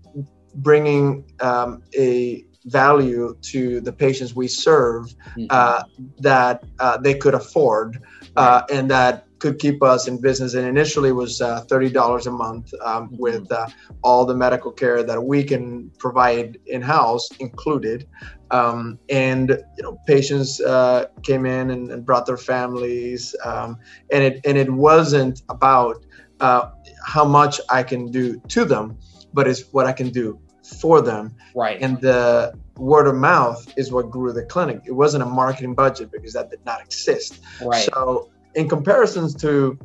bringing 0.57 1.25
um, 1.41 1.83
a 1.97 2.45
value 2.67 3.37
to 3.41 3.81
the 3.81 3.93
patients 3.93 4.35
we 4.35 4.49
serve 4.49 5.07
mm-hmm. 5.07 5.47
uh, 5.50 5.83
that 6.19 6.65
uh, 6.79 6.99
they 6.99 7.15
could 7.15 7.35
afford 7.35 8.03
uh, 8.37 8.62
and 8.71 8.91
that 8.91 9.28
could 9.38 9.59
keep 9.59 9.83
us 9.83 10.09
in 10.09 10.21
business. 10.21 10.54
And 10.54 10.66
initially 10.66 11.12
was 11.12 11.40
uh, 11.40 11.64
$30 11.64 12.26
a 12.26 12.30
month 12.30 12.73
um, 12.85 13.07
mm-hmm. 13.07 13.16
with 13.16 13.50
uh, 13.52 13.66
all 14.02 14.25
the 14.25 14.35
medical 14.35 14.73
care 14.73 15.02
that 15.02 15.23
we 15.23 15.45
can 15.45 15.90
provide 15.99 16.59
in-house 16.66 17.28
included. 17.38 18.09
Um, 18.50 18.99
and 19.11 19.50
you 19.76 19.83
know, 19.83 19.99
patients 20.07 20.61
uh, 20.61 21.07
came 21.23 21.45
in 21.45 21.71
and, 21.71 21.90
and, 21.90 22.07
brought 22.07 22.25
their 22.25 22.38
families, 22.38 23.37
um, 23.45 23.76
and 24.11 24.25
it 24.25 24.40
and 24.47 24.57
it 24.57 24.71
wasn't 24.73 25.42
about 25.50 26.07
how 26.40 27.26
much 27.26 27.61
I 27.68 27.83
can 27.83 28.11
do 28.11 28.40
to 28.49 28.64
them, 28.64 28.97
but 29.35 29.47
it's 29.47 29.71
what 29.73 29.87
I 29.87 29.92
can 29.92 30.09
do 30.09 30.40
for 30.80 31.00
them. 31.00 31.35
Right. 31.54 31.78
And 31.80 32.00
the 32.00 32.54
word 32.76 33.07
of 33.07 33.14
mouth 33.14 33.73
is 33.76 33.90
what 33.90 34.11
grew 34.11 34.33
the 34.33 34.45
clinic. 34.45 34.83
It 34.87 34.92
wasn't 34.92 35.23
a 35.23 35.26
marketing 35.26 35.75
budget 35.75 36.11
because 36.12 36.33
that 36.35 36.50
did 36.50 36.64
not 36.64 36.80
exist. 36.80 37.40
Right. 37.62 37.88
So, 37.92 38.30
in 38.55 38.69
comparisons 38.69 39.35
to 39.37 39.78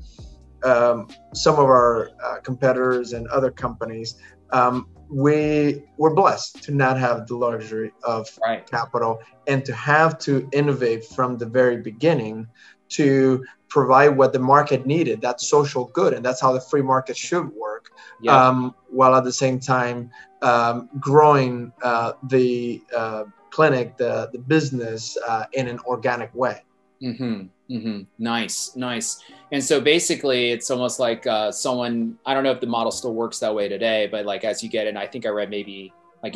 um, 0.63 1.07
some 1.33 1.55
of 1.55 1.65
our 1.65 2.11
uh, 2.23 2.39
competitors 2.41 3.13
and 3.13 3.27
other 3.27 3.51
companies, 3.51 4.15
um, 4.51 4.87
we 5.09 5.83
were 5.97 6.13
blessed 6.13 6.63
to 6.63 6.71
not 6.73 6.97
have 6.97 7.27
the 7.27 7.35
luxury 7.35 7.91
of 8.03 8.27
right. 8.43 8.65
capital 8.69 9.19
and 9.47 9.63
to 9.65 9.73
have 9.73 10.17
to 10.19 10.47
innovate 10.53 11.05
from 11.05 11.37
the 11.37 11.45
very 11.45 11.77
beginning 11.77 12.47
to 12.89 13.43
provide 13.67 14.09
what 14.09 14.33
the 14.33 14.39
market 14.39 14.85
needed 14.85 15.19
that 15.21 15.41
social 15.41 15.85
good, 15.85 16.13
and 16.13 16.23
that's 16.23 16.39
how 16.39 16.51
the 16.51 16.61
free 16.61 16.81
market 16.81 17.17
should 17.17 17.51
work. 17.55 17.91
Yeah. 18.21 18.47
Um, 18.47 18.75
while 18.89 19.15
at 19.15 19.23
the 19.23 19.33
same 19.33 19.59
time 19.59 20.11
um, 20.41 20.89
growing 20.99 21.73
uh, 21.81 22.13
the 22.29 22.83
uh, 22.95 23.25
clinic, 23.49 23.97
the, 23.97 24.29
the 24.31 24.39
business 24.39 25.17
uh, 25.27 25.45
in 25.53 25.67
an 25.67 25.79
organic 25.85 26.33
way. 26.35 26.63
Mm-hmm, 27.03 27.75
mm-hmm. 27.75 28.01
Nice, 28.17 28.75
nice. 28.75 29.21
And 29.51 29.61
so 29.61 29.81
basically, 29.81 30.51
it's 30.51 30.71
almost 30.71 30.99
like 30.99 31.27
uh, 31.27 31.51
someone, 31.51 32.17
I 32.25 32.33
don't 32.33 32.43
know 32.43 32.51
if 32.51 32.61
the 32.61 32.67
model 32.67 32.91
still 32.91 33.13
works 33.13 33.39
that 33.39 33.53
way 33.53 33.67
today, 33.67 34.07
but 34.09 34.25
like 34.25 34.45
as 34.45 34.63
you 34.63 34.69
get 34.69 34.87
in, 34.87 34.95
I 34.95 35.05
think 35.07 35.25
I 35.25 35.29
read 35.29 35.49
maybe 35.49 35.91
like, 36.23 36.35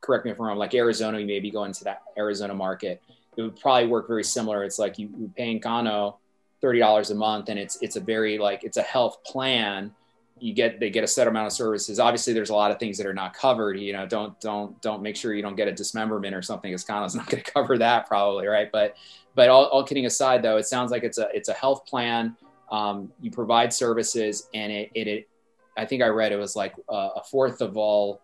correct 0.00 0.24
me 0.24 0.30
if 0.30 0.40
I'm 0.40 0.46
wrong, 0.46 0.56
like 0.56 0.74
Arizona, 0.74 1.20
you 1.20 1.26
maybe 1.26 1.50
go 1.50 1.64
into 1.64 1.84
that 1.84 2.02
Arizona 2.16 2.54
market. 2.54 3.02
It 3.36 3.42
would 3.42 3.60
probably 3.60 3.88
work 3.88 4.08
very 4.08 4.24
similar. 4.24 4.64
It's 4.64 4.78
like 4.78 4.98
you, 4.98 5.10
you 5.18 5.30
pay 5.36 5.58
Encano 5.58 6.16
$30 6.62 7.10
a 7.10 7.14
month 7.14 7.50
and 7.50 7.58
it's, 7.58 7.78
it's 7.82 7.96
a 7.96 8.00
very 8.00 8.38
like, 8.38 8.64
it's 8.64 8.78
a 8.78 8.82
health 8.82 9.22
plan 9.24 9.92
you 10.40 10.52
get 10.52 10.80
they 10.80 10.90
get 10.90 11.04
a 11.04 11.06
set 11.06 11.26
amount 11.26 11.46
of 11.46 11.52
services. 11.52 11.98
Obviously 11.98 12.32
there's 12.32 12.50
a 12.50 12.54
lot 12.54 12.70
of 12.70 12.78
things 12.78 12.96
that 12.98 13.06
are 13.06 13.14
not 13.14 13.34
covered 13.34 13.78
you 13.78 13.92
know 13.92 14.06
don't 14.06 14.38
don't 14.40 14.80
don't 14.82 15.02
make 15.02 15.16
sure 15.16 15.34
you 15.34 15.42
don't 15.42 15.56
get 15.56 15.68
a 15.68 15.72
dismemberment 15.72 16.34
or 16.34 16.42
something. 16.42 16.72
Encano's 16.72 17.14
not 17.16 17.28
going 17.28 17.42
to 17.42 17.52
cover 17.52 17.78
that 17.78 18.06
probably 18.06 18.46
right? 18.46 18.70
But 18.72 18.96
but 19.34 19.48
all, 19.48 19.66
all, 19.66 19.84
kidding 19.84 20.06
aside 20.06 20.42
though 20.42 20.56
it 20.56 20.66
sounds 20.66 20.90
like 20.90 21.04
it's 21.04 21.18
a 21.18 21.28
it's 21.32 21.48
a 21.48 21.54
health 21.54 21.86
plan. 21.86 22.36
Um, 22.70 23.12
you 23.20 23.32
provide 23.32 23.72
services 23.72 24.48
and 24.54 24.70
it, 24.70 24.90
it, 24.94 25.08
it 25.08 25.28
i 25.76 25.84
think 25.84 26.02
i 26.02 26.06
read 26.06 26.30
it 26.30 26.36
was 26.36 26.54
like 26.54 26.72
a 26.88 27.20
fourth 27.24 27.60
of 27.60 27.76
all 27.76 28.20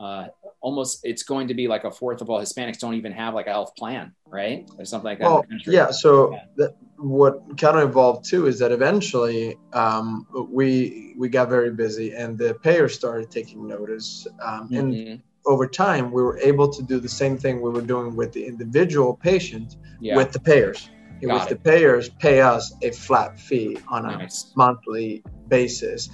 uh, 0.00 0.26
almost 0.60 1.00
it's 1.04 1.22
going 1.22 1.48
to 1.48 1.54
be 1.54 1.68
like 1.68 1.84
a 1.84 1.90
fourth 1.90 2.20
of 2.20 2.30
all 2.30 2.40
hispanics 2.40 2.78
don't 2.78 2.94
even 2.94 3.12
have 3.12 3.34
like 3.34 3.46
a 3.46 3.50
health 3.50 3.74
plan 3.76 4.12
right? 4.28 4.68
Or 4.78 4.84
something 4.84 5.06
like 5.06 5.18
that. 5.20 5.30
Well, 5.30 5.44
yeah 5.66 5.90
so 5.90 6.38
yeah. 6.58 6.66
what 6.96 7.58
kind 7.58 7.78
of 7.78 7.90
evolved 7.90 8.28
too 8.28 8.46
is 8.46 8.58
that 8.58 8.72
eventually 8.72 9.56
um, 9.72 10.26
we 10.50 11.14
we 11.16 11.28
got 11.28 11.48
very 11.48 11.70
busy 11.70 12.12
and 12.12 12.36
the 12.36 12.54
payers 12.54 12.94
started 12.94 13.30
taking 13.30 13.66
notice 13.66 14.26
um, 14.42 14.68
mm-hmm. 14.68 14.76
and 14.76 15.22
over 15.46 15.66
time 15.66 16.10
we 16.10 16.22
were 16.22 16.38
able 16.38 16.68
to 16.68 16.82
do 16.82 16.98
the 16.98 17.08
same 17.08 17.38
thing 17.38 17.60
we 17.60 17.70
were 17.70 17.80
doing 17.80 18.16
with 18.16 18.32
the 18.32 18.44
individual 18.44 19.14
patient 19.14 19.76
yeah. 20.00 20.16
with 20.16 20.32
the 20.32 20.40
payers. 20.40 20.90
In 21.22 21.32
which 21.32 21.46
the 21.46 21.56
payers 21.56 22.10
pay 22.10 22.42
us 22.42 22.74
a 22.82 22.90
flat 22.90 23.40
fee 23.40 23.78
on 23.88 24.04
a 24.04 24.18
nice. 24.18 24.52
monthly 24.54 25.24
basis. 25.48 26.10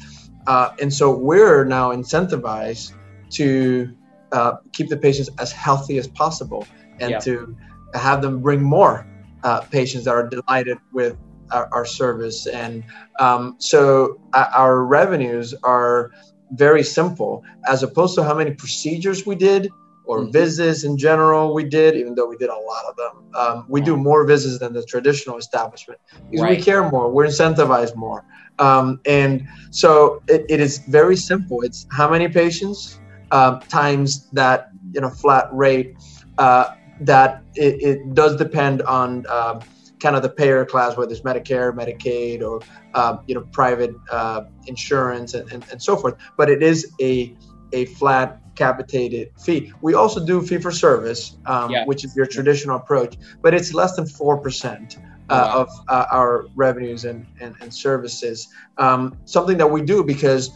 Uh, 0.47 0.77
and 0.81 0.95
so 0.95 1.13
we're 1.13 1.65
now 1.65 1.91
incentivized 1.91 2.93
to 3.33 3.95
uh, 4.33 4.55
keep 4.73 4.89
the 4.89 4.97
patients 4.97 5.31
as 5.39 5.53
healthy 5.53 5.99
as 5.99 6.07
possible 6.09 6.67
and 7.01 7.11
yeah. 7.11 7.19
to 7.19 7.57
have 7.95 8.23
them 8.23 8.41
bring 8.41 8.63
more 8.63 9.07
uh, 9.45 9.61
patients 9.61 10.05
that 10.05 10.13
are 10.13 10.29
delighted 10.29 10.79
with 10.93 11.17
our, 11.51 11.69
our 11.73 11.85
service. 11.85 12.47
And 12.47 12.85
um, 13.21 13.57
so 13.59 14.21
uh, 14.33 14.47
our 14.55 14.85
revenues 14.85 15.55
are 15.63 16.11
very 16.53 16.83
simple 16.83 17.43
as 17.69 17.83
opposed 17.83 18.15
to 18.17 18.25
how 18.25 18.35
many 18.35 18.53
procedures 18.53 19.27
we 19.27 19.35
did 19.35 19.71
or 20.05 20.21
mm-hmm. 20.21 20.33
visits 20.33 20.85
in 20.85 20.99
general 20.99 21.55
we 21.55 21.65
did, 21.65 21.97
even 21.97 22.15
though 22.15 22.27
we 22.27 22.37
did 22.37 22.51
a 22.51 22.57
lot 22.57 22.85
of 22.89 22.97
them. 22.97 23.35
Um, 23.35 23.67
we 23.69 23.81
do 23.81 23.97
more 23.97 24.27
visits 24.27 24.59
than 24.59 24.73
the 24.73 24.85
traditional 24.85 25.39
establishment 25.39 26.01
because 26.31 26.43
right. 26.43 26.59
we 26.59 26.63
care 26.63 26.89
more, 26.91 27.11
we're 27.11 27.27
incentivized 27.27 27.97
more. 27.97 28.25
Um, 28.59 29.01
and 29.07 29.47
so 29.71 30.23
it, 30.29 30.45
it 30.49 30.61
is 30.61 30.79
very 30.79 31.17
simple. 31.17 31.63
It's 31.63 31.87
how 31.91 32.11
many 32.11 32.29
patients 32.29 32.99
uh, 33.33 33.59
times 33.61 34.31
that 34.31 34.71
you 34.93 35.01
know 35.01 35.11
flat 35.11 35.49
rate. 35.53 35.97
Uh, 36.39 36.77
that 37.01 37.43
it, 37.57 37.83
it 37.83 38.15
does 38.15 38.37
depend 38.37 38.81
on 38.83 39.27
um, 39.27 39.61
kind 39.99 40.17
of 40.17 40.23
the 40.23 40.29
payer 40.29 40.65
class, 40.65 40.97
whether 40.97 41.11
it's 41.11 41.23
Medicare, 41.23 41.73
Medicaid, 41.73 42.43
or 42.43 42.61
uh, 42.95 43.19
you 43.27 43.35
know 43.35 43.43
private 43.53 43.95
uh, 44.11 44.45
insurance 44.67 45.35
and, 45.35 45.51
and, 45.53 45.65
and, 45.71 45.83
so 45.83 45.97
forth. 45.97 46.15
But 46.37 46.51
it 46.51 46.63
is 46.63 46.93
a 47.01 47.35
a 47.73 47.87
flat 47.87 48.41
capitated 48.55 49.31
fee. 49.41 49.73
We 49.81 49.95
also 49.95 50.25
do 50.25 50.43
fee 50.43 50.59
for 50.59 50.71
service, 50.71 51.37
um, 51.47 51.71
yeah. 51.71 51.87
which 51.87 52.05
is 52.05 52.15
your 52.15 52.27
traditional 52.27 52.77
approach, 52.77 53.17
but 53.41 53.55
it's 53.55 53.73
less 53.73 53.97
than 53.97 54.07
four 54.07 54.39
percent. 54.39 54.99
Uh, 55.29 55.49
wow. 55.55 55.61
Of 55.61 55.71
uh, 55.89 56.07
our 56.13 56.47
revenues 56.57 57.05
and, 57.07 57.25
and, 57.41 57.55
and 57.63 57.73
services. 57.73 58.49
Um, 58.77 59.17
something 59.25 59.57
that 59.57 59.71
we 59.71 59.81
do 59.81 60.05
because 60.05 60.51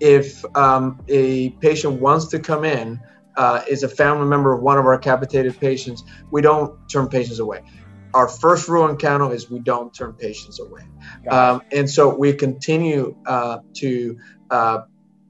if 0.00 0.44
um, 0.56 1.00
a 1.08 1.50
patient 1.60 2.00
wants 2.00 2.26
to 2.28 2.38
come 2.38 2.64
in 2.64 3.00
uh, 3.36 3.62
is 3.68 3.82
a 3.82 3.88
family 3.88 4.26
member 4.26 4.52
of 4.52 4.62
one 4.62 4.78
of 4.78 4.86
our 4.86 4.98
capitated 4.98 5.58
patients, 5.60 6.02
we 6.30 6.42
don't 6.42 6.76
turn 6.88 7.08
patients 7.08 7.38
away. 7.38 7.62
Our 8.12 8.26
first 8.26 8.68
rule 8.68 8.88
in 8.88 8.96
Encano 8.96 9.32
is 9.32 9.50
we 9.50 9.60
don't 9.60 9.94
turn 9.94 10.14
patients 10.14 10.58
away. 10.58 10.82
Um, 11.30 11.62
and 11.70 11.88
so 11.88 12.12
we 12.12 12.32
continue 12.32 13.16
uh, 13.26 13.58
to 13.74 14.18
uh, 14.50 14.78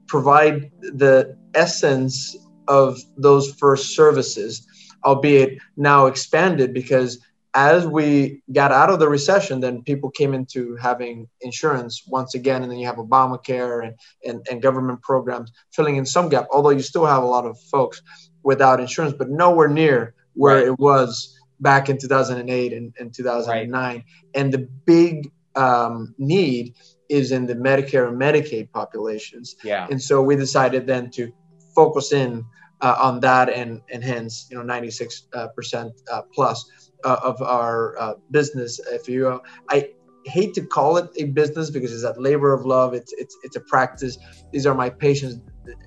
provide 0.07 0.71
the 0.81 1.37
essence 1.53 2.35
of 2.67 2.99
those 3.17 3.53
first 3.53 3.95
services, 3.95 4.65
albeit 5.05 5.59
now 5.77 6.07
expanded 6.07 6.73
because 6.73 7.19
as 7.53 7.85
we 7.85 8.41
got 8.53 8.71
out 8.71 8.89
of 8.89 8.99
the 8.99 9.09
recession, 9.09 9.59
then 9.59 9.83
people 9.83 10.09
came 10.09 10.33
into 10.33 10.75
having 10.77 11.27
insurance 11.41 12.03
once 12.07 12.33
again, 12.33 12.63
and 12.63 12.71
then 12.71 12.79
you 12.79 12.85
have 12.85 12.95
Obamacare 12.95 13.85
and, 13.85 13.95
and, 14.25 14.45
and 14.49 14.61
government 14.61 15.01
programs 15.01 15.51
filling 15.71 15.97
in 15.97 16.05
some 16.05 16.29
gap, 16.29 16.47
although 16.51 16.69
you 16.69 16.81
still 16.81 17.05
have 17.05 17.23
a 17.23 17.25
lot 17.25 17.45
of 17.45 17.59
folks 17.59 18.01
without 18.43 18.79
insurance, 18.79 19.13
but 19.17 19.29
nowhere 19.29 19.67
near 19.67 20.13
where 20.33 20.55
right. 20.55 20.67
it 20.67 20.79
was 20.79 21.37
back 21.59 21.89
in 21.89 21.97
2008 21.97 22.73
and, 22.73 22.93
and 22.99 23.13
2009. 23.13 23.69
Right. 23.71 24.03
And 24.33 24.51
the 24.51 24.69
big 24.85 25.31
um, 25.55 26.15
need 26.17 26.73
is 27.09 27.33
in 27.33 27.45
the 27.45 27.55
Medicare 27.55 28.07
and 28.07 28.19
Medicaid 28.19 28.71
populations. 28.71 29.57
Yeah. 29.63 29.87
And 29.91 30.01
so 30.01 30.21
we 30.21 30.37
decided 30.37 30.87
then 30.87 31.11
to 31.11 31.31
focus 31.75 32.13
in 32.13 32.45
uh, 32.79 32.95
on 32.99 33.19
that 33.19 33.49
and, 33.49 33.81
and 33.91 34.03
hence, 34.03 34.47
you 34.49 34.57
know, 34.57 34.63
96% 34.63 35.23
uh, 35.33 36.11
uh, 36.11 36.21
plus 36.33 36.65
uh, 37.03 37.17
of 37.23 37.41
our 37.41 37.99
uh, 37.99 38.13
business, 38.31 38.79
if 38.91 39.07
you 39.07 39.23
will. 39.23 39.41
I 39.69 39.89
hate 40.25 40.53
to 40.53 40.61
call 40.61 40.97
it 40.97 41.09
a 41.17 41.25
business 41.25 41.69
because 41.69 41.91
it's 41.91 42.03
that 42.03 42.21
labor 42.21 42.53
of 42.53 42.65
love. 42.65 42.93
It's 42.93 43.13
it's 43.13 43.35
it's 43.43 43.55
a 43.55 43.61
practice. 43.61 44.17
These 44.51 44.65
are 44.65 44.75
my 44.75 44.89
patients. 44.89 45.39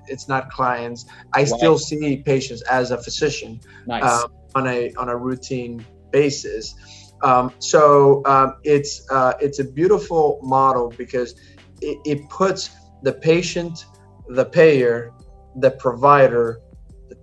It's 0.07 0.29
not 0.29 0.51
clients. 0.51 1.05
I 1.33 1.45
still 1.45 1.79
see 1.79 2.17
patients 2.19 2.63
as 2.63 2.91
a 2.91 3.03
physician 3.03 3.61
nice. 3.87 4.03
uh, 4.03 4.29
on 4.55 4.67
a 4.67 4.93
on 4.95 5.09
a 5.09 5.17
routine 5.17 5.85
basis. 6.11 6.75
Um, 7.23 7.53
so 7.59 8.23
um, 8.27 8.57
it's 8.65 9.07
uh, 9.11 9.35
it's 9.41 9.59
a 9.59 9.65
beautiful 9.65 10.41
model 10.43 10.93
because 10.97 11.35
it, 11.81 11.99
it 12.05 12.29
puts 12.29 12.71
the 13.03 13.13
patient, 13.13 13.87
the 14.29 14.45
payer, 14.45 15.13
the 15.57 15.73
provider, 15.73 16.61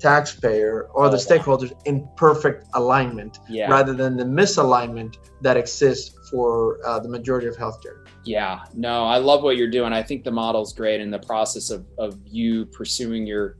taxpayer, 0.01 0.87
or 0.93 1.09
the 1.09 1.17
oh, 1.17 1.19
stakeholders 1.19 1.71
in 1.85 2.07
perfect 2.15 2.65
alignment 2.73 3.39
yeah. 3.49 3.69
rather 3.69 3.93
than 3.93 4.17
the 4.17 4.23
misalignment 4.23 5.17
that 5.41 5.57
exists 5.57 6.29
for 6.29 6.79
uh, 6.85 6.99
the 6.99 7.09
majority 7.09 7.47
of 7.47 7.55
healthcare. 7.55 8.05
Yeah, 8.23 8.63
no, 8.73 9.05
I 9.05 9.17
love 9.17 9.43
what 9.43 9.57
you're 9.57 9.69
doing. 9.69 9.93
I 9.93 10.03
think 10.03 10.23
the 10.23 10.31
model's 10.31 10.73
great 10.73 11.01
and 11.01 11.13
the 11.13 11.19
process 11.19 11.69
of, 11.69 11.85
of 11.97 12.19
you 12.25 12.65
pursuing 12.65 13.25
your 13.25 13.57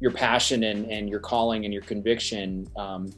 your 0.00 0.10
passion 0.10 0.64
and, 0.64 0.90
and 0.90 1.08
your 1.08 1.20
calling 1.20 1.64
and 1.64 1.72
your 1.72 1.82
conviction, 1.82 2.66
um, 2.76 3.10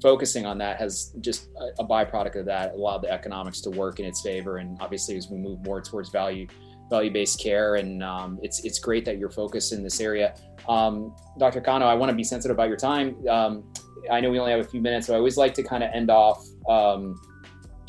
focusing 0.00 0.46
on 0.46 0.56
that 0.56 0.78
has 0.78 1.12
just 1.20 1.50
a, 1.58 1.82
a 1.82 1.86
byproduct 1.86 2.36
of 2.36 2.46
that 2.46 2.72
allowed 2.72 3.02
the 3.02 3.10
economics 3.10 3.60
to 3.60 3.70
work 3.70 3.98
in 3.98 4.06
its 4.06 4.22
favor. 4.22 4.58
And 4.58 4.78
obviously, 4.80 5.16
as 5.16 5.28
we 5.28 5.36
move 5.36 5.62
more 5.66 5.82
towards 5.82 6.08
value 6.08 6.46
value-based 6.90 7.40
care 7.40 7.76
and 7.76 8.02
um, 8.02 8.38
it's 8.42 8.64
it's 8.64 8.78
great 8.78 9.04
that 9.04 9.18
you're 9.18 9.30
focused 9.30 9.72
in 9.72 9.82
this 9.82 10.00
area 10.00 10.34
um, 10.68 11.14
dr 11.38 11.60
cano 11.60 11.86
i 11.86 11.94
want 11.94 12.10
to 12.10 12.16
be 12.16 12.24
sensitive 12.24 12.54
about 12.54 12.68
your 12.68 12.76
time 12.76 13.16
um, 13.28 13.64
i 14.10 14.20
know 14.20 14.30
we 14.30 14.38
only 14.38 14.52
have 14.52 14.60
a 14.60 14.68
few 14.68 14.80
minutes 14.80 15.06
so 15.06 15.14
i 15.14 15.16
always 15.16 15.36
like 15.36 15.54
to 15.54 15.62
kind 15.62 15.82
of 15.82 15.90
end 15.92 16.10
off 16.10 16.46
um, 16.68 17.16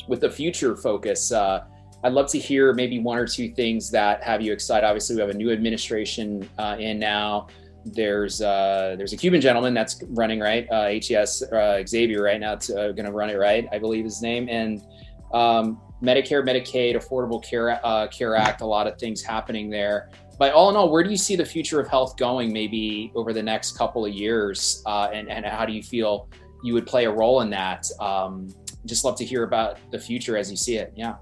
with 0.08 0.20
the 0.20 0.30
future 0.30 0.74
focus, 0.76 1.30
uh, 1.30 1.64
I'd 2.02 2.12
love 2.12 2.28
to 2.30 2.38
hear 2.38 2.72
maybe 2.72 2.98
one 2.98 3.18
or 3.18 3.26
two 3.26 3.52
things 3.52 3.90
that 3.90 4.22
have 4.22 4.40
you 4.40 4.52
excited. 4.52 4.86
Obviously, 4.86 5.16
we 5.16 5.20
have 5.20 5.30
a 5.30 5.34
new 5.34 5.50
administration 5.50 6.48
uh, 6.58 6.76
in 6.78 6.98
now. 6.98 7.48
There's 7.84 8.40
uh, 8.40 8.94
there's 8.98 9.12
a 9.12 9.16
Cuban 9.16 9.40
gentleman 9.40 9.74
that's 9.74 10.02
running 10.08 10.40
right, 10.40 10.66
uh, 10.70 10.84
HHS 10.84 11.52
uh, 11.52 11.86
Xavier 11.86 12.22
right 12.22 12.40
now. 12.40 12.54
It's 12.54 12.70
uh, 12.70 12.92
going 12.92 13.04
to 13.04 13.12
run 13.12 13.30
it 13.30 13.36
right, 13.36 13.66
I 13.72 13.78
believe 13.78 14.04
his 14.04 14.22
name. 14.22 14.48
And 14.48 14.82
um, 15.32 15.80
Medicare, 16.02 16.44
Medicaid, 16.44 16.96
Affordable 16.96 17.42
Care 17.42 17.84
uh, 17.84 18.06
Care 18.08 18.36
Act, 18.36 18.60
a 18.60 18.66
lot 18.66 18.86
of 18.86 18.98
things 18.98 19.22
happening 19.22 19.70
there. 19.70 20.10
But 20.38 20.52
all 20.52 20.70
in 20.70 20.76
all, 20.76 20.90
where 20.90 21.02
do 21.02 21.10
you 21.10 21.16
see 21.16 21.34
the 21.34 21.44
future 21.44 21.80
of 21.80 21.88
health 21.88 22.16
going? 22.16 22.52
Maybe 22.52 23.10
over 23.16 23.32
the 23.32 23.42
next 23.42 23.76
couple 23.76 24.06
of 24.06 24.12
years, 24.12 24.82
and 24.86 25.28
and 25.28 25.44
how 25.44 25.66
do 25.66 25.72
you 25.72 25.82
feel 25.82 26.28
you 26.62 26.74
would 26.74 26.86
play 26.86 27.06
a 27.06 27.10
role 27.10 27.40
in 27.40 27.50
that? 27.50 27.88
Um, 28.00 28.54
just 28.86 29.04
love 29.04 29.16
to 29.16 29.24
hear 29.24 29.42
about 29.42 29.78
the 29.90 29.98
future 29.98 30.36
as 30.36 30.50
you 30.50 30.56
see 30.56 30.76
it. 30.76 30.92
Yeah. 30.96 31.16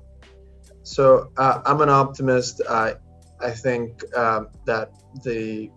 So 0.83 1.31
uh, 1.39 1.63
I'm 1.65 1.81
an 1.81 1.89
optimist. 1.89 2.61
I 2.69 2.95
I 3.41 3.51
think 3.51 4.05
um, 4.17 4.49
that 4.67 4.93
the 5.25 5.71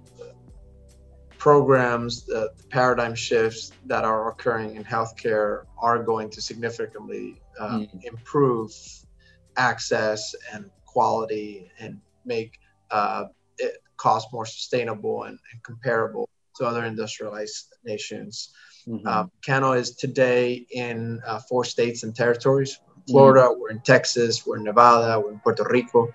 programs, 1.37 2.25
the, 2.25 2.49
paradigm 2.69 3.15
shifts 3.15 3.71
that 3.87 4.03
are 4.03 4.29
occurring 4.29 4.75
in 4.75 4.83
healthcare 4.83 5.63
are 5.81 6.03
going 6.03 6.29
to 6.29 6.39
significantly 6.39 7.41
um, 7.59 7.85
mm. 7.85 8.03
improve 8.03 8.71
access 9.57 10.33
and 10.53 10.69
quality 10.85 11.69
and 11.79 11.99
make 12.25 12.59
uh, 12.91 13.25
it 13.57 13.77
cost 13.97 14.27
more 14.33 14.45
sustainable 14.45 15.23
and, 15.23 15.37
and 15.51 15.63
comparable 15.63 16.27
to 16.55 16.65
other 16.65 16.85
industrialized 16.85 17.75
nations. 17.83 18.53
Mm-hmm. 18.87 19.07
Uh, 19.07 19.25
Cano 19.45 19.73
is 19.73 19.95
today 19.95 20.65
in 20.71 21.21
uh, 21.25 21.39
four 21.39 21.63
states 21.63 22.03
and 22.03 22.15
territories. 22.15 22.79
Florida, 23.07 23.47
mm-hmm. 23.47 23.59
we're 23.59 23.71
in 23.71 23.81
Texas, 23.81 24.45
we're 24.45 24.57
in 24.57 24.63
Nevada, 24.63 25.19
we're 25.19 25.31
in 25.31 25.39
Puerto 25.39 25.65
Rico, 25.69 26.11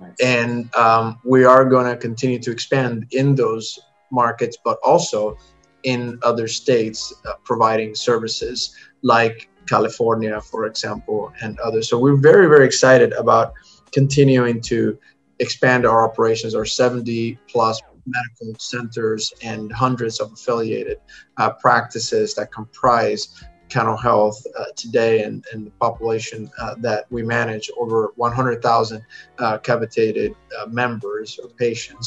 nice. 0.00 0.16
and 0.22 0.74
um, 0.74 1.20
we 1.24 1.44
are 1.44 1.64
going 1.64 1.86
to 1.86 1.96
continue 1.96 2.38
to 2.40 2.50
expand 2.50 3.06
in 3.12 3.34
those 3.34 3.78
markets, 4.10 4.56
but 4.64 4.78
also 4.82 5.36
in 5.84 6.18
other 6.22 6.48
states 6.48 7.12
uh, 7.26 7.34
providing 7.44 7.94
services 7.94 8.74
like 9.02 9.48
California, 9.72 10.40
for 10.40 10.66
example, 10.66 11.32
and 11.42 11.58
others. 11.60 11.88
So 11.88 11.98
we're 11.98 12.20
very, 12.30 12.46
very 12.54 12.66
excited 12.66 13.10
about 13.14 13.54
continuing 13.98 14.60
to 14.72 14.98
expand 15.38 15.86
our 15.86 16.04
operations, 16.08 16.54
our 16.54 16.66
70 16.66 17.38
plus 17.48 17.80
medical 18.06 18.58
centers 18.58 19.32
and 19.42 19.72
hundreds 19.72 20.20
of 20.20 20.32
affiliated 20.32 20.98
uh, 21.38 21.50
practices 21.66 22.34
that 22.34 22.52
comprise 22.52 23.44
Cano 23.70 23.96
Health 23.96 24.44
uh, 24.58 24.64
today 24.76 25.22
and, 25.22 25.42
and, 25.52 25.66
the 25.66 25.70
population 25.86 26.50
uh, 26.60 26.74
that 26.78 27.06
we 27.10 27.22
manage 27.22 27.70
over 27.78 28.12
100,000 28.16 29.02
uh, 29.38 29.58
capitated 29.58 30.34
uh, 30.58 30.66
members 30.66 31.38
or 31.42 31.48
patients. 31.48 32.06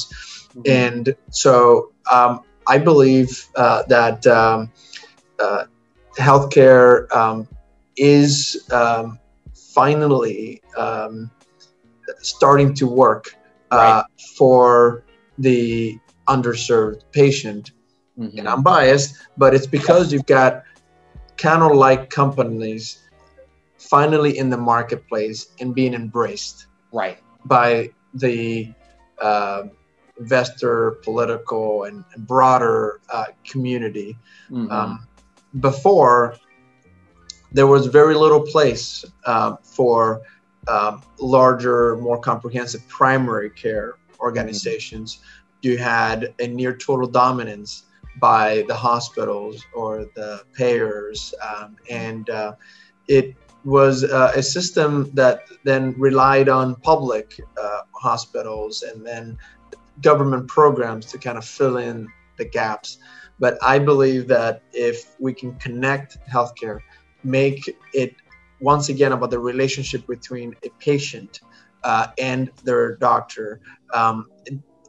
Mm-hmm. 0.49 0.61
And 0.67 1.15
so 1.31 1.91
um, 2.11 2.41
I 2.67 2.77
believe 2.77 3.47
uh, 3.55 3.81
that 3.87 4.27
um, 4.27 4.71
healthcare 6.17 7.11
um, 7.15 7.47
is 7.97 8.67
um, 8.71 9.19
finally 9.53 10.61
um, 10.77 11.31
starting 12.19 12.73
to 12.73 12.87
work 12.87 13.35
right. 13.71 14.03
for 14.37 15.03
the 15.37 15.97
underserved 16.27 17.01
patient. 17.11 17.71
Mm-hmm. 18.17 18.39
And 18.39 18.47
I'm 18.47 18.63
biased, 18.63 19.15
but 19.37 19.53
it's 19.53 19.67
because 19.67 20.13
you've 20.13 20.25
got 20.25 20.63
Cano 21.37 21.73
like 21.73 22.09
companies 22.09 23.03
finally 23.77 24.37
in 24.37 24.49
the 24.49 24.57
marketplace 24.57 25.47
and 25.59 25.75
being 25.75 25.93
embraced 25.93 26.67
right 26.91 27.19
by 27.43 27.89
the 28.13 28.73
uh, 29.21 29.63
investor, 30.19 30.91
political, 31.03 31.83
and, 31.83 32.03
broader 32.19 33.01
uh, 33.11 33.25
community. 33.43 34.17
Mm-hmm. 34.49 34.71
Um, 34.71 35.07
before, 35.59 36.37
there 37.55 37.67
was 37.67 37.87
very 37.87 38.15
little 38.15 38.41
place 38.41 39.05
uh, 39.23 39.55
for 39.63 40.21
um, 40.67 41.01
larger, 41.19 41.95
more 41.97 42.19
comprehensive 42.19 42.85
primary 42.89 43.49
care 43.49 43.93
organizations, 44.19 45.19
you 45.61 45.77
had 45.77 46.33
a 46.39 46.47
near 46.47 46.75
total 46.75 47.07
dominance 47.07 47.83
by 48.19 48.65
the 48.67 48.75
hospitals 48.75 49.63
or 49.73 50.05
the 50.15 50.43
payers, 50.53 51.33
um, 51.41 51.77
and 51.89 52.29
uh, 52.29 52.55
it 53.07 53.35
was 53.63 54.03
uh, 54.03 54.33
a 54.35 54.43
system 54.43 55.09
that 55.13 55.43
then 55.63 55.95
relied 55.97 56.49
on 56.49 56.75
public 56.75 57.39
uh, 57.57 57.81
hospitals 57.93 58.83
and 58.83 59.07
then 59.07 59.37
government 60.01 60.45
programs 60.49 61.05
to 61.05 61.17
kind 61.17 61.37
of 61.37 61.45
fill 61.45 61.77
in 61.77 62.07
the 62.37 62.45
gaps. 62.45 62.97
But 63.39 63.57
I 63.61 63.79
believe 63.79 64.27
that 64.27 64.61
if 64.73 65.15
we 65.19 65.33
can 65.33 65.55
connect 65.55 66.17
healthcare, 66.29 66.79
make 67.25 67.69
it 67.93 68.15
once 68.59 68.89
again 68.89 69.11
about 69.11 69.31
the 69.31 69.39
relationship 69.39 70.07
between 70.07 70.55
a 70.63 70.69
patient 70.79 71.41
uh, 71.83 72.07
and 72.17 72.51
their 72.63 72.95
doctor. 72.97 73.59
Um, 73.93 74.27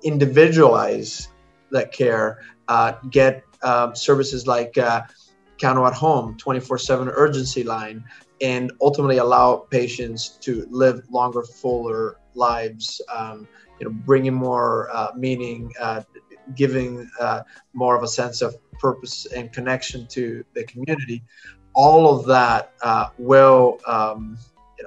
individualize 0.03 1.29
that 1.71 1.93
care, 1.93 2.41
uh, 2.69 2.93
get 3.11 3.43
uh, 3.63 3.93
services 3.95 4.47
like 4.47 4.79
uh, 4.79 5.03
Cano 5.61 5.87
at 5.87 5.95
Home, 5.95 6.37
24 6.37 6.79
7 6.79 7.09
urgency 7.09 7.65
line, 7.65 8.05
and 8.41 8.73
ultimately 8.81 9.19
allow 9.19 9.57
patients 9.57 10.39
to 10.43 10.67
live 10.71 11.03
longer, 11.11 11.43
fuller 11.43 12.19
lives, 12.35 13.01
um, 13.15 13.49
you 13.81 13.87
know, 13.87 13.93
bringing 14.05 14.35
more 14.35 14.91
uh, 14.93 15.09
meaning, 15.17 15.73
uh, 15.81 16.03
giving 16.55 17.09
uh, 17.21 17.43
more 17.73 17.97
of 17.97 18.03
a 18.03 18.09
sense 18.09 18.43
of 18.43 18.57
purpose 18.79 19.27
and 19.27 19.53
connection 19.53 20.07
to 20.07 20.45
the 20.55 20.65
community. 20.65 21.23
All 21.77 22.19
of 22.19 22.27
that 22.27 22.73
uh, 22.83 23.11
will 23.19 23.79
um, 23.87 24.39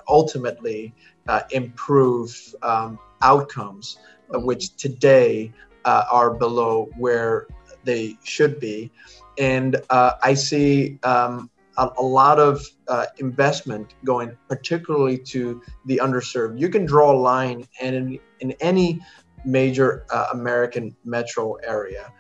ultimately 0.08 0.94
uh, 1.28 1.42
improve 1.52 2.36
um, 2.64 3.00
outcomes, 3.22 4.00
uh, 4.34 4.40
which 4.40 4.76
today 4.76 5.54
uh, 5.86 6.06
are 6.12 6.34
below 6.34 6.90
where 6.98 7.48
they 7.84 8.18
should 8.24 8.60
be. 8.60 8.92
And 9.38 9.78
uh, 9.90 10.14
I 10.22 10.34
see 10.34 11.00
um, 11.04 11.50
a, 11.78 11.90
a, 11.98 12.04
lot 12.04 12.40
of 12.40 12.66
uh, 12.88 13.06
investment 13.20 13.94
going 14.04 14.36
particularly 14.50 15.18
to 15.18 15.62
the 15.86 16.02
underserved. 16.04 16.60
You 16.60 16.70
can 16.70 16.86
draw 16.86 17.14
a 17.14 17.20
line 17.20 17.66
in, 17.80 18.20
in 18.42 18.52
any 18.60 19.00
major 19.46 20.06
uh, 20.10 20.28
American 20.34 20.96
metro 21.06 21.54
area 21.56 22.12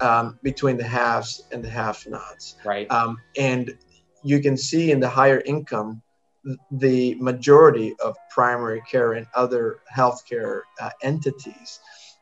um, 0.00 0.38
between 0.42 0.76
the 0.76 0.84
haves 0.84 1.44
and 1.52 1.64
the 1.64 1.70
have-nots. 1.70 2.56
Right. 2.64 2.90
Um, 2.90 3.18
and 3.38 3.76
you 4.26 4.40
can 4.40 4.56
see 4.56 4.90
in 4.90 4.98
the 4.98 5.08
higher 5.08 5.40
income 5.46 6.02
the 6.70 7.14
majority 7.16 7.94
of 8.04 8.16
primary 8.30 8.82
care 8.90 9.12
and 9.14 9.26
other 9.34 9.80
healthcare 9.94 10.62
uh, 10.80 10.90
entities, 11.02 11.80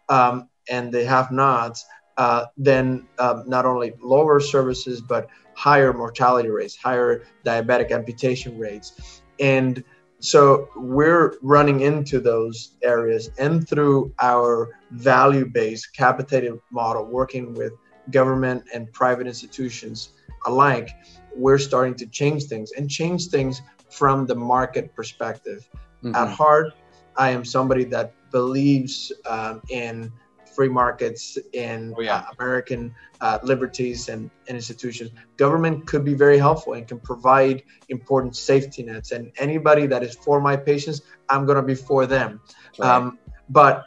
um, 0.09 0.49
and 0.71 0.93
they 0.93 1.05
have 1.05 1.31
not, 1.31 1.79
uh, 2.17 2.45
then 2.57 3.07
um, 3.19 3.45
not 3.47 3.65
only 3.67 3.93
lower 4.03 4.41
services 4.41 5.01
but 5.01 5.29
higher 5.55 5.93
mortality 5.93 6.49
rates, 6.49 6.77
higher 6.77 7.23
diabetic 7.45 7.91
amputation 7.91 8.59
rates, 8.59 9.23
and 9.41 9.83
so 10.21 10.69
we're 10.77 11.35
running 11.43 11.81
into 11.81 12.19
those 12.19 12.77
areas 12.83 13.31
and 13.39 13.69
through 13.69 14.15
our 14.23 14.79
value-based 14.93 15.95
capitated 15.95 16.59
model 16.71 17.05
working 17.05 17.53
with 17.55 17.73
government 18.11 18.65
and 18.73 18.91
private 18.93 19.27
institutions 19.27 20.11
alike 20.47 20.91
we're 21.37 21.59
starting 21.59 21.95
to 21.95 22.07
change 22.07 22.45
things 22.45 22.73
and 22.73 22.91
change 22.91 23.29
things 23.29 23.63
from 23.91 24.27
the 24.27 24.35
market 24.35 24.95
perspective 24.95 25.69
mm-hmm. 26.03 26.15
at 26.15 26.29
heart 26.29 26.73
i 27.17 27.31
am 27.31 27.45
somebody 27.45 27.85
that 27.85 28.13
believes 28.31 29.13
um, 29.27 29.63
in 29.71 30.13
free 30.55 30.69
markets 30.69 31.37
in 31.53 31.95
oh, 31.97 32.01
yeah. 32.01 32.17
uh, 32.17 32.25
American 32.39 32.95
uh, 33.21 33.39
liberties 33.43 34.09
and, 34.09 34.31
and, 34.49 34.57
institutions. 34.57 35.11
Government 35.37 35.87
could 35.87 36.05
be 36.05 36.15
very 36.15 36.39
helpful 36.39 36.75
and 36.75 36.87
can 36.87 37.01
provide 37.01 37.63
important 37.89 38.37
safety 38.37 38.83
nets. 38.83 39.13
And 39.13 39.33
anybody 39.39 39.87
that 39.87 40.03
is 40.03 40.15
for 40.15 40.41
my 40.41 40.57
patients, 40.57 41.03
I'm 41.29 41.45
going 41.47 41.57
to 41.57 41.63
be 41.63 41.75
for 41.75 42.07
them. 42.07 42.41
Right. 42.79 42.89
Um, 42.89 43.19
but 43.49 43.85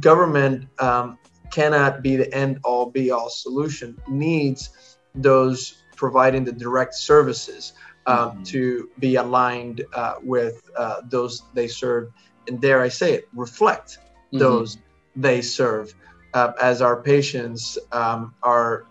government 0.00 0.66
um, 0.80 1.18
cannot 1.50 2.02
be 2.02 2.16
the 2.16 2.32
end 2.34 2.58
all 2.64 2.86
be 2.86 3.10
all 3.10 3.30
solution, 3.30 3.96
needs 4.08 4.98
those 5.14 5.82
providing 5.98 6.44
the 6.44 6.52
direct 6.52 6.94
services 6.94 7.74
um, 8.06 8.16
mm-hmm. 8.16 8.42
to 8.44 8.88
be 8.98 9.16
aligned 9.16 9.84
uh, 9.92 10.14
with 10.22 10.70
uh, 10.78 11.02
those 11.04 11.42
they 11.52 11.68
serve. 11.68 12.10
And 12.46 12.60
dare 12.60 12.80
I 12.80 12.88
say 12.88 13.12
it, 13.12 13.28
reflect 13.34 13.98
mm-hmm. 13.98 14.38
those 14.38 14.78
they 15.14 15.42
serve 15.42 15.94
uh, 16.32 16.52
as 16.62 16.80
our 16.80 17.02
patients 17.02 17.76
um, 17.92 18.34
are 18.42 18.86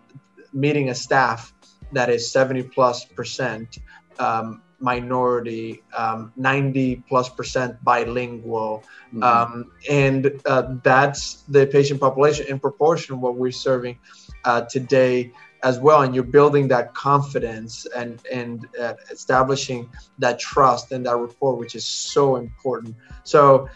meeting 0.54 0.90
a 0.90 0.96
staff 0.96 1.54
that 1.94 2.10
is 2.10 2.30
70 2.30 2.64
plus 2.64 3.06
percent 3.06 3.80
um, 4.20 4.62
minority, 4.80 5.82
um, 5.98 6.32
90 6.36 6.98
plus 7.08 7.30
percent 7.30 7.82
bilingual. 7.84 8.84
Mm-hmm. 9.14 9.24
Um, 9.24 9.72
and 9.90 10.42
uh, 10.46 10.76
that's 10.84 11.44
the 11.48 11.66
patient 11.66 12.00
population 12.00 12.48
in 12.48 12.60
proportion 12.60 13.22
what 13.22 13.36
we're 13.36 13.52
serving 13.52 13.98
uh, 14.44 14.62
today 14.62 15.32
as 15.64 15.80
well. 15.80 16.02
And 16.02 16.14
you're 16.14 16.24
building 16.24 16.68
that 16.70 16.94
confidence 16.94 17.86
and, 17.96 18.22
and 18.32 18.68
uh, 18.80 18.94
establishing 19.12 19.90
that 20.20 20.40
trust 20.40 20.92
and 20.92 21.06
that 21.06 21.16
rapport, 21.16 21.56
which 21.56 21.76
is 21.76 21.86
so 21.86 22.36
important. 22.36 22.96
So, 23.24 23.70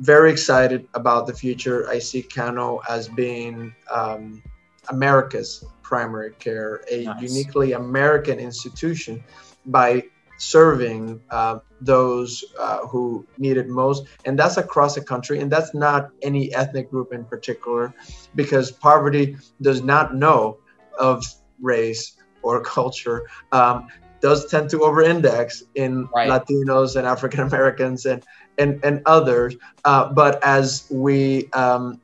very 0.00 0.32
excited 0.32 0.88
about 0.94 1.28
the 1.28 1.34
future. 1.34 1.88
I 1.88 2.00
see 2.00 2.22
Cano 2.22 2.80
as 2.88 3.08
being 3.08 3.72
um, 3.92 4.42
America's 4.88 5.64
primary 5.82 6.32
care, 6.40 6.82
a 6.90 7.04
nice. 7.04 7.22
uniquely 7.22 7.72
American 7.72 8.40
institution 8.40 9.22
by 9.66 10.02
serving 10.38 11.20
uh, 11.30 11.60
those 11.80 12.44
uh, 12.58 12.78
who 12.88 13.24
need 13.38 13.56
it 13.56 13.68
most. 13.68 14.06
And 14.24 14.36
that's 14.36 14.56
across 14.56 14.96
the 14.96 15.02
country. 15.02 15.38
And 15.38 15.52
that's 15.52 15.72
not 15.72 16.10
any 16.22 16.52
ethnic 16.52 16.90
group 16.90 17.12
in 17.12 17.24
particular, 17.24 17.94
because 18.34 18.72
poverty 18.72 19.36
does 19.60 19.82
not 19.82 20.16
know 20.16 20.58
of 20.98 21.24
race 21.60 22.16
or 22.42 22.60
culture. 22.62 23.28
Um, 23.52 23.88
does 24.20 24.46
tend 24.46 24.70
to 24.70 24.82
over-index 24.82 25.64
in 25.74 26.08
right. 26.14 26.30
Latinos 26.30 26.96
and 26.96 27.06
African 27.06 27.40
Americans 27.40 28.06
and 28.06 28.24
and, 28.58 28.84
and 28.84 29.02
others. 29.06 29.56
Uh, 29.84 30.12
but 30.12 30.42
as 30.44 30.86
we 30.90 31.50
um, 31.52 32.00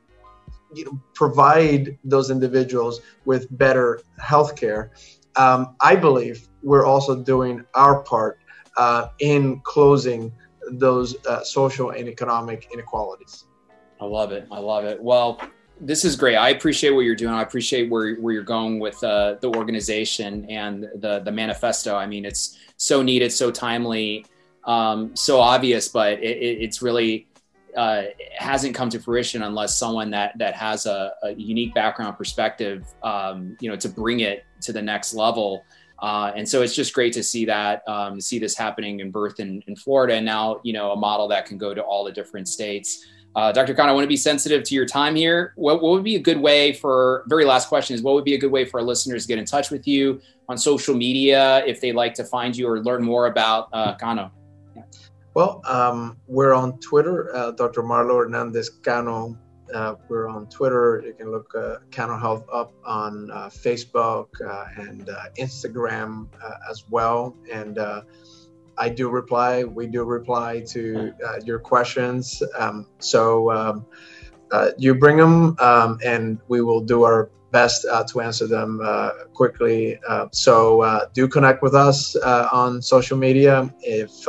you 0.73 0.85
know, 0.85 0.99
provide 1.13 1.97
those 2.03 2.29
individuals 2.29 3.01
with 3.25 3.47
better 3.57 4.01
health 4.17 4.55
care, 4.55 4.91
um, 5.35 5.75
I 5.81 5.95
believe 5.95 6.47
we're 6.63 6.85
also 6.85 7.15
doing 7.15 7.63
our 7.75 8.03
part 8.03 8.39
uh, 8.77 9.09
in 9.19 9.61
closing 9.61 10.33
those 10.71 11.15
uh, 11.25 11.43
social 11.43 11.91
and 11.91 12.07
economic 12.07 12.67
inequalities. 12.73 13.45
I 14.01 14.05
love 14.05 14.31
it. 14.31 14.47
I 14.51 14.59
love 14.59 14.85
it. 14.85 15.01
Well, 15.01 15.39
this 15.81 16.03
is 16.03 16.15
great. 16.15 16.35
I 16.35 16.49
appreciate 16.49 16.91
what 16.91 17.01
you're 17.01 17.15
doing. 17.15 17.33
I 17.33 17.41
appreciate 17.41 17.89
where, 17.89 18.15
where 18.15 18.33
you're 18.33 18.43
going 18.43 18.79
with 18.79 19.01
uh, 19.03 19.35
the 19.41 19.49
organization 19.55 20.45
and 20.49 20.87
the 20.95 21.19
the 21.19 21.31
manifesto. 21.31 21.95
I 21.95 22.05
mean, 22.05 22.25
it's 22.25 22.57
so 22.77 23.01
needed, 23.01 23.31
so 23.31 23.51
timely, 23.51 24.25
um, 24.65 25.15
so 25.15 25.39
obvious, 25.39 25.87
but 25.87 26.13
it, 26.13 26.37
it, 26.37 26.61
it's 26.61 26.81
really 26.81 27.27
uh, 27.75 28.03
hasn't 28.37 28.75
come 28.75 28.89
to 28.89 28.99
fruition 28.99 29.43
unless 29.43 29.77
someone 29.77 30.09
that 30.11 30.37
that 30.37 30.53
has 30.55 30.85
a, 30.85 31.13
a 31.23 31.31
unique 31.31 31.73
background 31.73 32.17
perspective, 32.17 32.85
um, 33.03 33.55
you 33.59 33.69
know, 33.69 33.75
to 33.77 33.89
bring 33.89 34.19
it 34.21 34.45
to 34.61 34.73
the 34.73 34.81
next 34.81 35.13
level. 35.13 35.63
Uh, 36.01 36.31
and 36.35 36.47
so 36.47 36.61
it's 36.61 36.73
just 36.73 36.93
great 36.93 37.11
to 37.11 37.21
see 37.21 37.43
that, 37.43 37.85
um, 37.87 38.21
see 38.21 38.39
this 38.39 38.55
happening 38.55 39.01
in 39.01 39.11
birth 39.11 39.41
in, 39.41 39.61
in 39.67 39.75
Florida, 39.75 40.15
and 40.15 40.25
now 40.25 40.59
you 40.63 40.73
know 40.73 40.91
a 40.91 40.95
model 40.95 41.27
that 41.27 41.45
can 41.45 41.57
go 41.57 41.73
to 41.73 41.81
all 41.81 42.03
the 42.03 42.11
different 42.11 42.47
states. 42.47 43.05
Uh, 43.35 43.51
Dr. 43.51 43.73
Khan, 43.73 43.87
I 43.87 43.91
want 43.91 44.03
to 44.03 44.09
be 44.09 44.17
sensitive 44.17 44.63
to 44.63 44.75
your 44.75 44.85
time 44.85 45.15
here. 45.15 45.53
What, 45.55 45.81
what, 45.81 45.91
would 45.91 46.03
be 46.03 46.15
a 46.15 46.19
good 46.19 46.39
way 46.39 46.73
for, 46.73 47.23
very 47.27 47.45
last 47.45 47.69
question 47.69 47.93
is, 47.93 48.01
what 48.01 48.15
would 48.15 48.25
be 48.25 48.33
a 48.33 48.37
good 48.39 48.51
way 48.51 48.65
for 48.65 48.79
our 48.79 48.85
listeners 48.85 49.23
to 49.23 49.27
get 49.27 49.37
in 49.37 49.45
touch 49.45 49.69
with 49.69 49.87
you 49.87 50.19
on 50.49 50.57
social 50.57 50.95
media 50.95 51.63
if 51.65 51.79
they'd 51.79 51.93
like 51.93 52.13
to 52.15 52.23
find 52.23 52.57
you 52.57 52.67
or 52.67 52.79
learn 52.79 53.03
more 53.03 53.27
about 53.27 53.69
uh, 53.71 53.95
Cano? 53.95 54.31
Well, 55.35 55.61
um, 55.65 56.17
we're 56.27 56.53
on 56.53 56.79
Twitter, 56.79 57.33
uh, 57.35 57.51
Dr. 57.51 57.83
Marlow 57.83 58.17
Hernandez 58.17 58.69
Cano. 58.69 59.37
Uh, 59.73 59.95
we're 60.07 60.27
on 60.27 60.47
Twitter. 60.47 61.03
You 61.05 61.13
can 61.13 61.31
look 61.31 61.53
uh, 61.55 61.77
Cano 61.91 62.17
Health 62.17 62.45
up 62.51 62.73
on 62.83 63.29
uh, 63.29 63.49
Facebook 63.49 64.27
uh, 64.43 64.65
and 64.77 65.07
uh, 65.09 65.25
Instagram 65.37 66.27
uh, 66.43 66.55
as 66.69 66.85
well. 66.89 67.35
And 67.51 67.77
I 68.79 68.89
do 68.89 69.09
reply. 69.09 69.63
We 69.63 69.87
do 69.87 70.03
reply 70.03 70.61
to 70.69 71.13
your 71.43 71.59
questions. 71.59 72.41
Um, 72.57 72.87
so 72.99 73.51
um, 73.51 73.85
you 74.77 74.95
bring 74.95 75.17
them, 75.17 75.55
um, 75.59 75.99
and 76.03 76.39
we 76.47 76.61
will 76.61 76.81
do 76.81 77.03
our 77.03 77.29
best 77.51 77.85
uh, 77.91 78.03
to 78.05 78.21
answer 78.21 78.47
them 78.47 78.79
uh, 78.83 79.09
quickly. 79.33 79.99
Uh, 80.07 80.27
so 80.31 81.07
do 81.13 81.27
connect 81.27 81.61
with 81.61 81.75
us 81.75 82.15
on 82.15 82.81
social 82.81 83.17
media. 83.17 83.73
If 83.81 84.27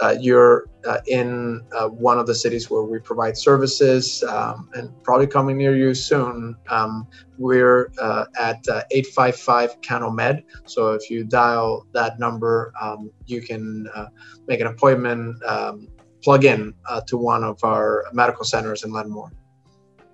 uh, 0.00 0.14
you're 0.20 0.66
uh, 0.88 1.00
in 1.06 1.62
uh, 1.72 1.86
one 1.86 2.18
of 2.18 2.26
the 2.26 2.34
cities 2.34 2.70
where 2.70 2.82
we 2.82 2.98
provide 2.98 3.36
services 3.36 4.22
um, 4.24 4.70
and 4.72 4.90
probably 5.04 5.26
coming 5.26 5.58
near 5.58 5.76
you 5.76 5.92
soon. 5.92 6.56
Um, 6.70 7.06
we're 7.36 7.92
uh, 8.00 8.24
at 8.40 8.66
uh, 8.68 8.82
855 8.90 9.82
CanoMed. 9.82 10.44
So 10.64 10.94
if 10.94 11.10
you 11.10 11.24
dial 11.24 11.86
that 11.92 12.18
number, 12.18 12.72
um, 12.80 13.10
you 13.26 13.42
can 13.42 13.86
uh, 13.94 14.06
make 14.46 14.60
an 14.60 14.68
appointment, 14.68 15.44
um, 15.44 15.88
plug 16.24 16.46
in 16.46 16.72
to 17.06 17.18
one 17.18 17.44
of 17.44 17.62
our 17.62 18.04
medical 18.12 18.44
centers 18.44 18.82
and 18.82 18.92
learn 18.92 19.10
more. 19.10 19.30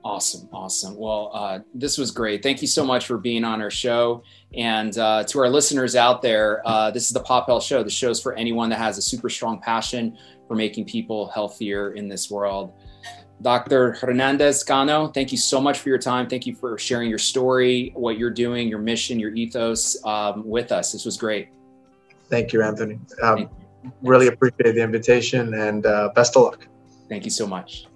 Awesome. 0.04 0.46
Awesome. 0.52 0.96
Well, 0.98 1.30
uh, 1.32 1.60
this 1.72 1.96
was 1.96 2.10
great. 2.10 2.42
Thank 2.42 2.60
you 2.60 2.68
so 2.68 2.84
much 2.84 3.06
for 3.06 3.16
being 3.16 3.42
on 3.42 3.62
our 3.62 3.70
show. 3.70 4.22
And 4.54 4.96
uh, 4.98 5.24
to 5.24 5.38
our 5.38 5.48
listeners 5.48 5.96
out 5.96 6.20
there, 6.20 6.60
uh, 6.68 6.90
this 6.90 7.06
is 7.06 7.12
the 7.12 7.20
Pop 7.20 7.46
Health 7.46 7.64
Show. 7.64 7.82
The 7.82 7.88
show's 7.88 8.20
for 8.20 8.34
anyone 8.34 8.68
that 8.68 8.78
has 8.78 8.98
a 8.98 9.02
super 9.02 9.30
strong 9.30 9.60
passion 9.60 10.18
for 10.54 10.58
making 10.58 10.84
people 10.84 11.28
healthier 11.28 11.94
in 11.94 12.08
this 12.08 12.30
world. 12.30 12.72
Dr. 13.42 13.92
Hernandez 13.94 14.62
Cano, 14.62 15.08
thank 15.08 15.32
you 15.32 15.38
so 15.38 15.60
much 15.60 15.80
for 15.80 15.88
your 15.88 15.98
time. 15.98 16.28
Thank 16.28 16.46
you 16.46 16.54
for 16.54 16.78
sharing 16.78 17.10
your 17.10 17.18
story, 17.18 17.90
what 17.94 18.16
you're 18.18 18.30
doing, 18.30 18.68
your 18.68 18.78
mission, 18.78 19.18
your 19.18 19.34
ethos 19.34 20.02
um, 20.04 20.46
with 20.46 20.70
us. 20.70 20.92
This 20.92 21.04
was 21.04 21.16
great. 21.16 21.48
Thank 22.30 22.52
you, 22.52 22.62
Anthony. 22.62 23.00
Um, 23.22 23.36
thank 23.36 23.50
you. 23.50 23.92
Really 24.02 24.28
appreciate 24.28 24.74
the 24.74 24.82
invitation 24.82 25.54
and 25.54 25.84
uh, 25.84 26.10
best 26.14 26.36
of 26.36 26.44
luck. 26.44 26.66
Thank 27.08 27.24
you 27.24 27.30
so 27.30 27.46
much. 27.46 27.86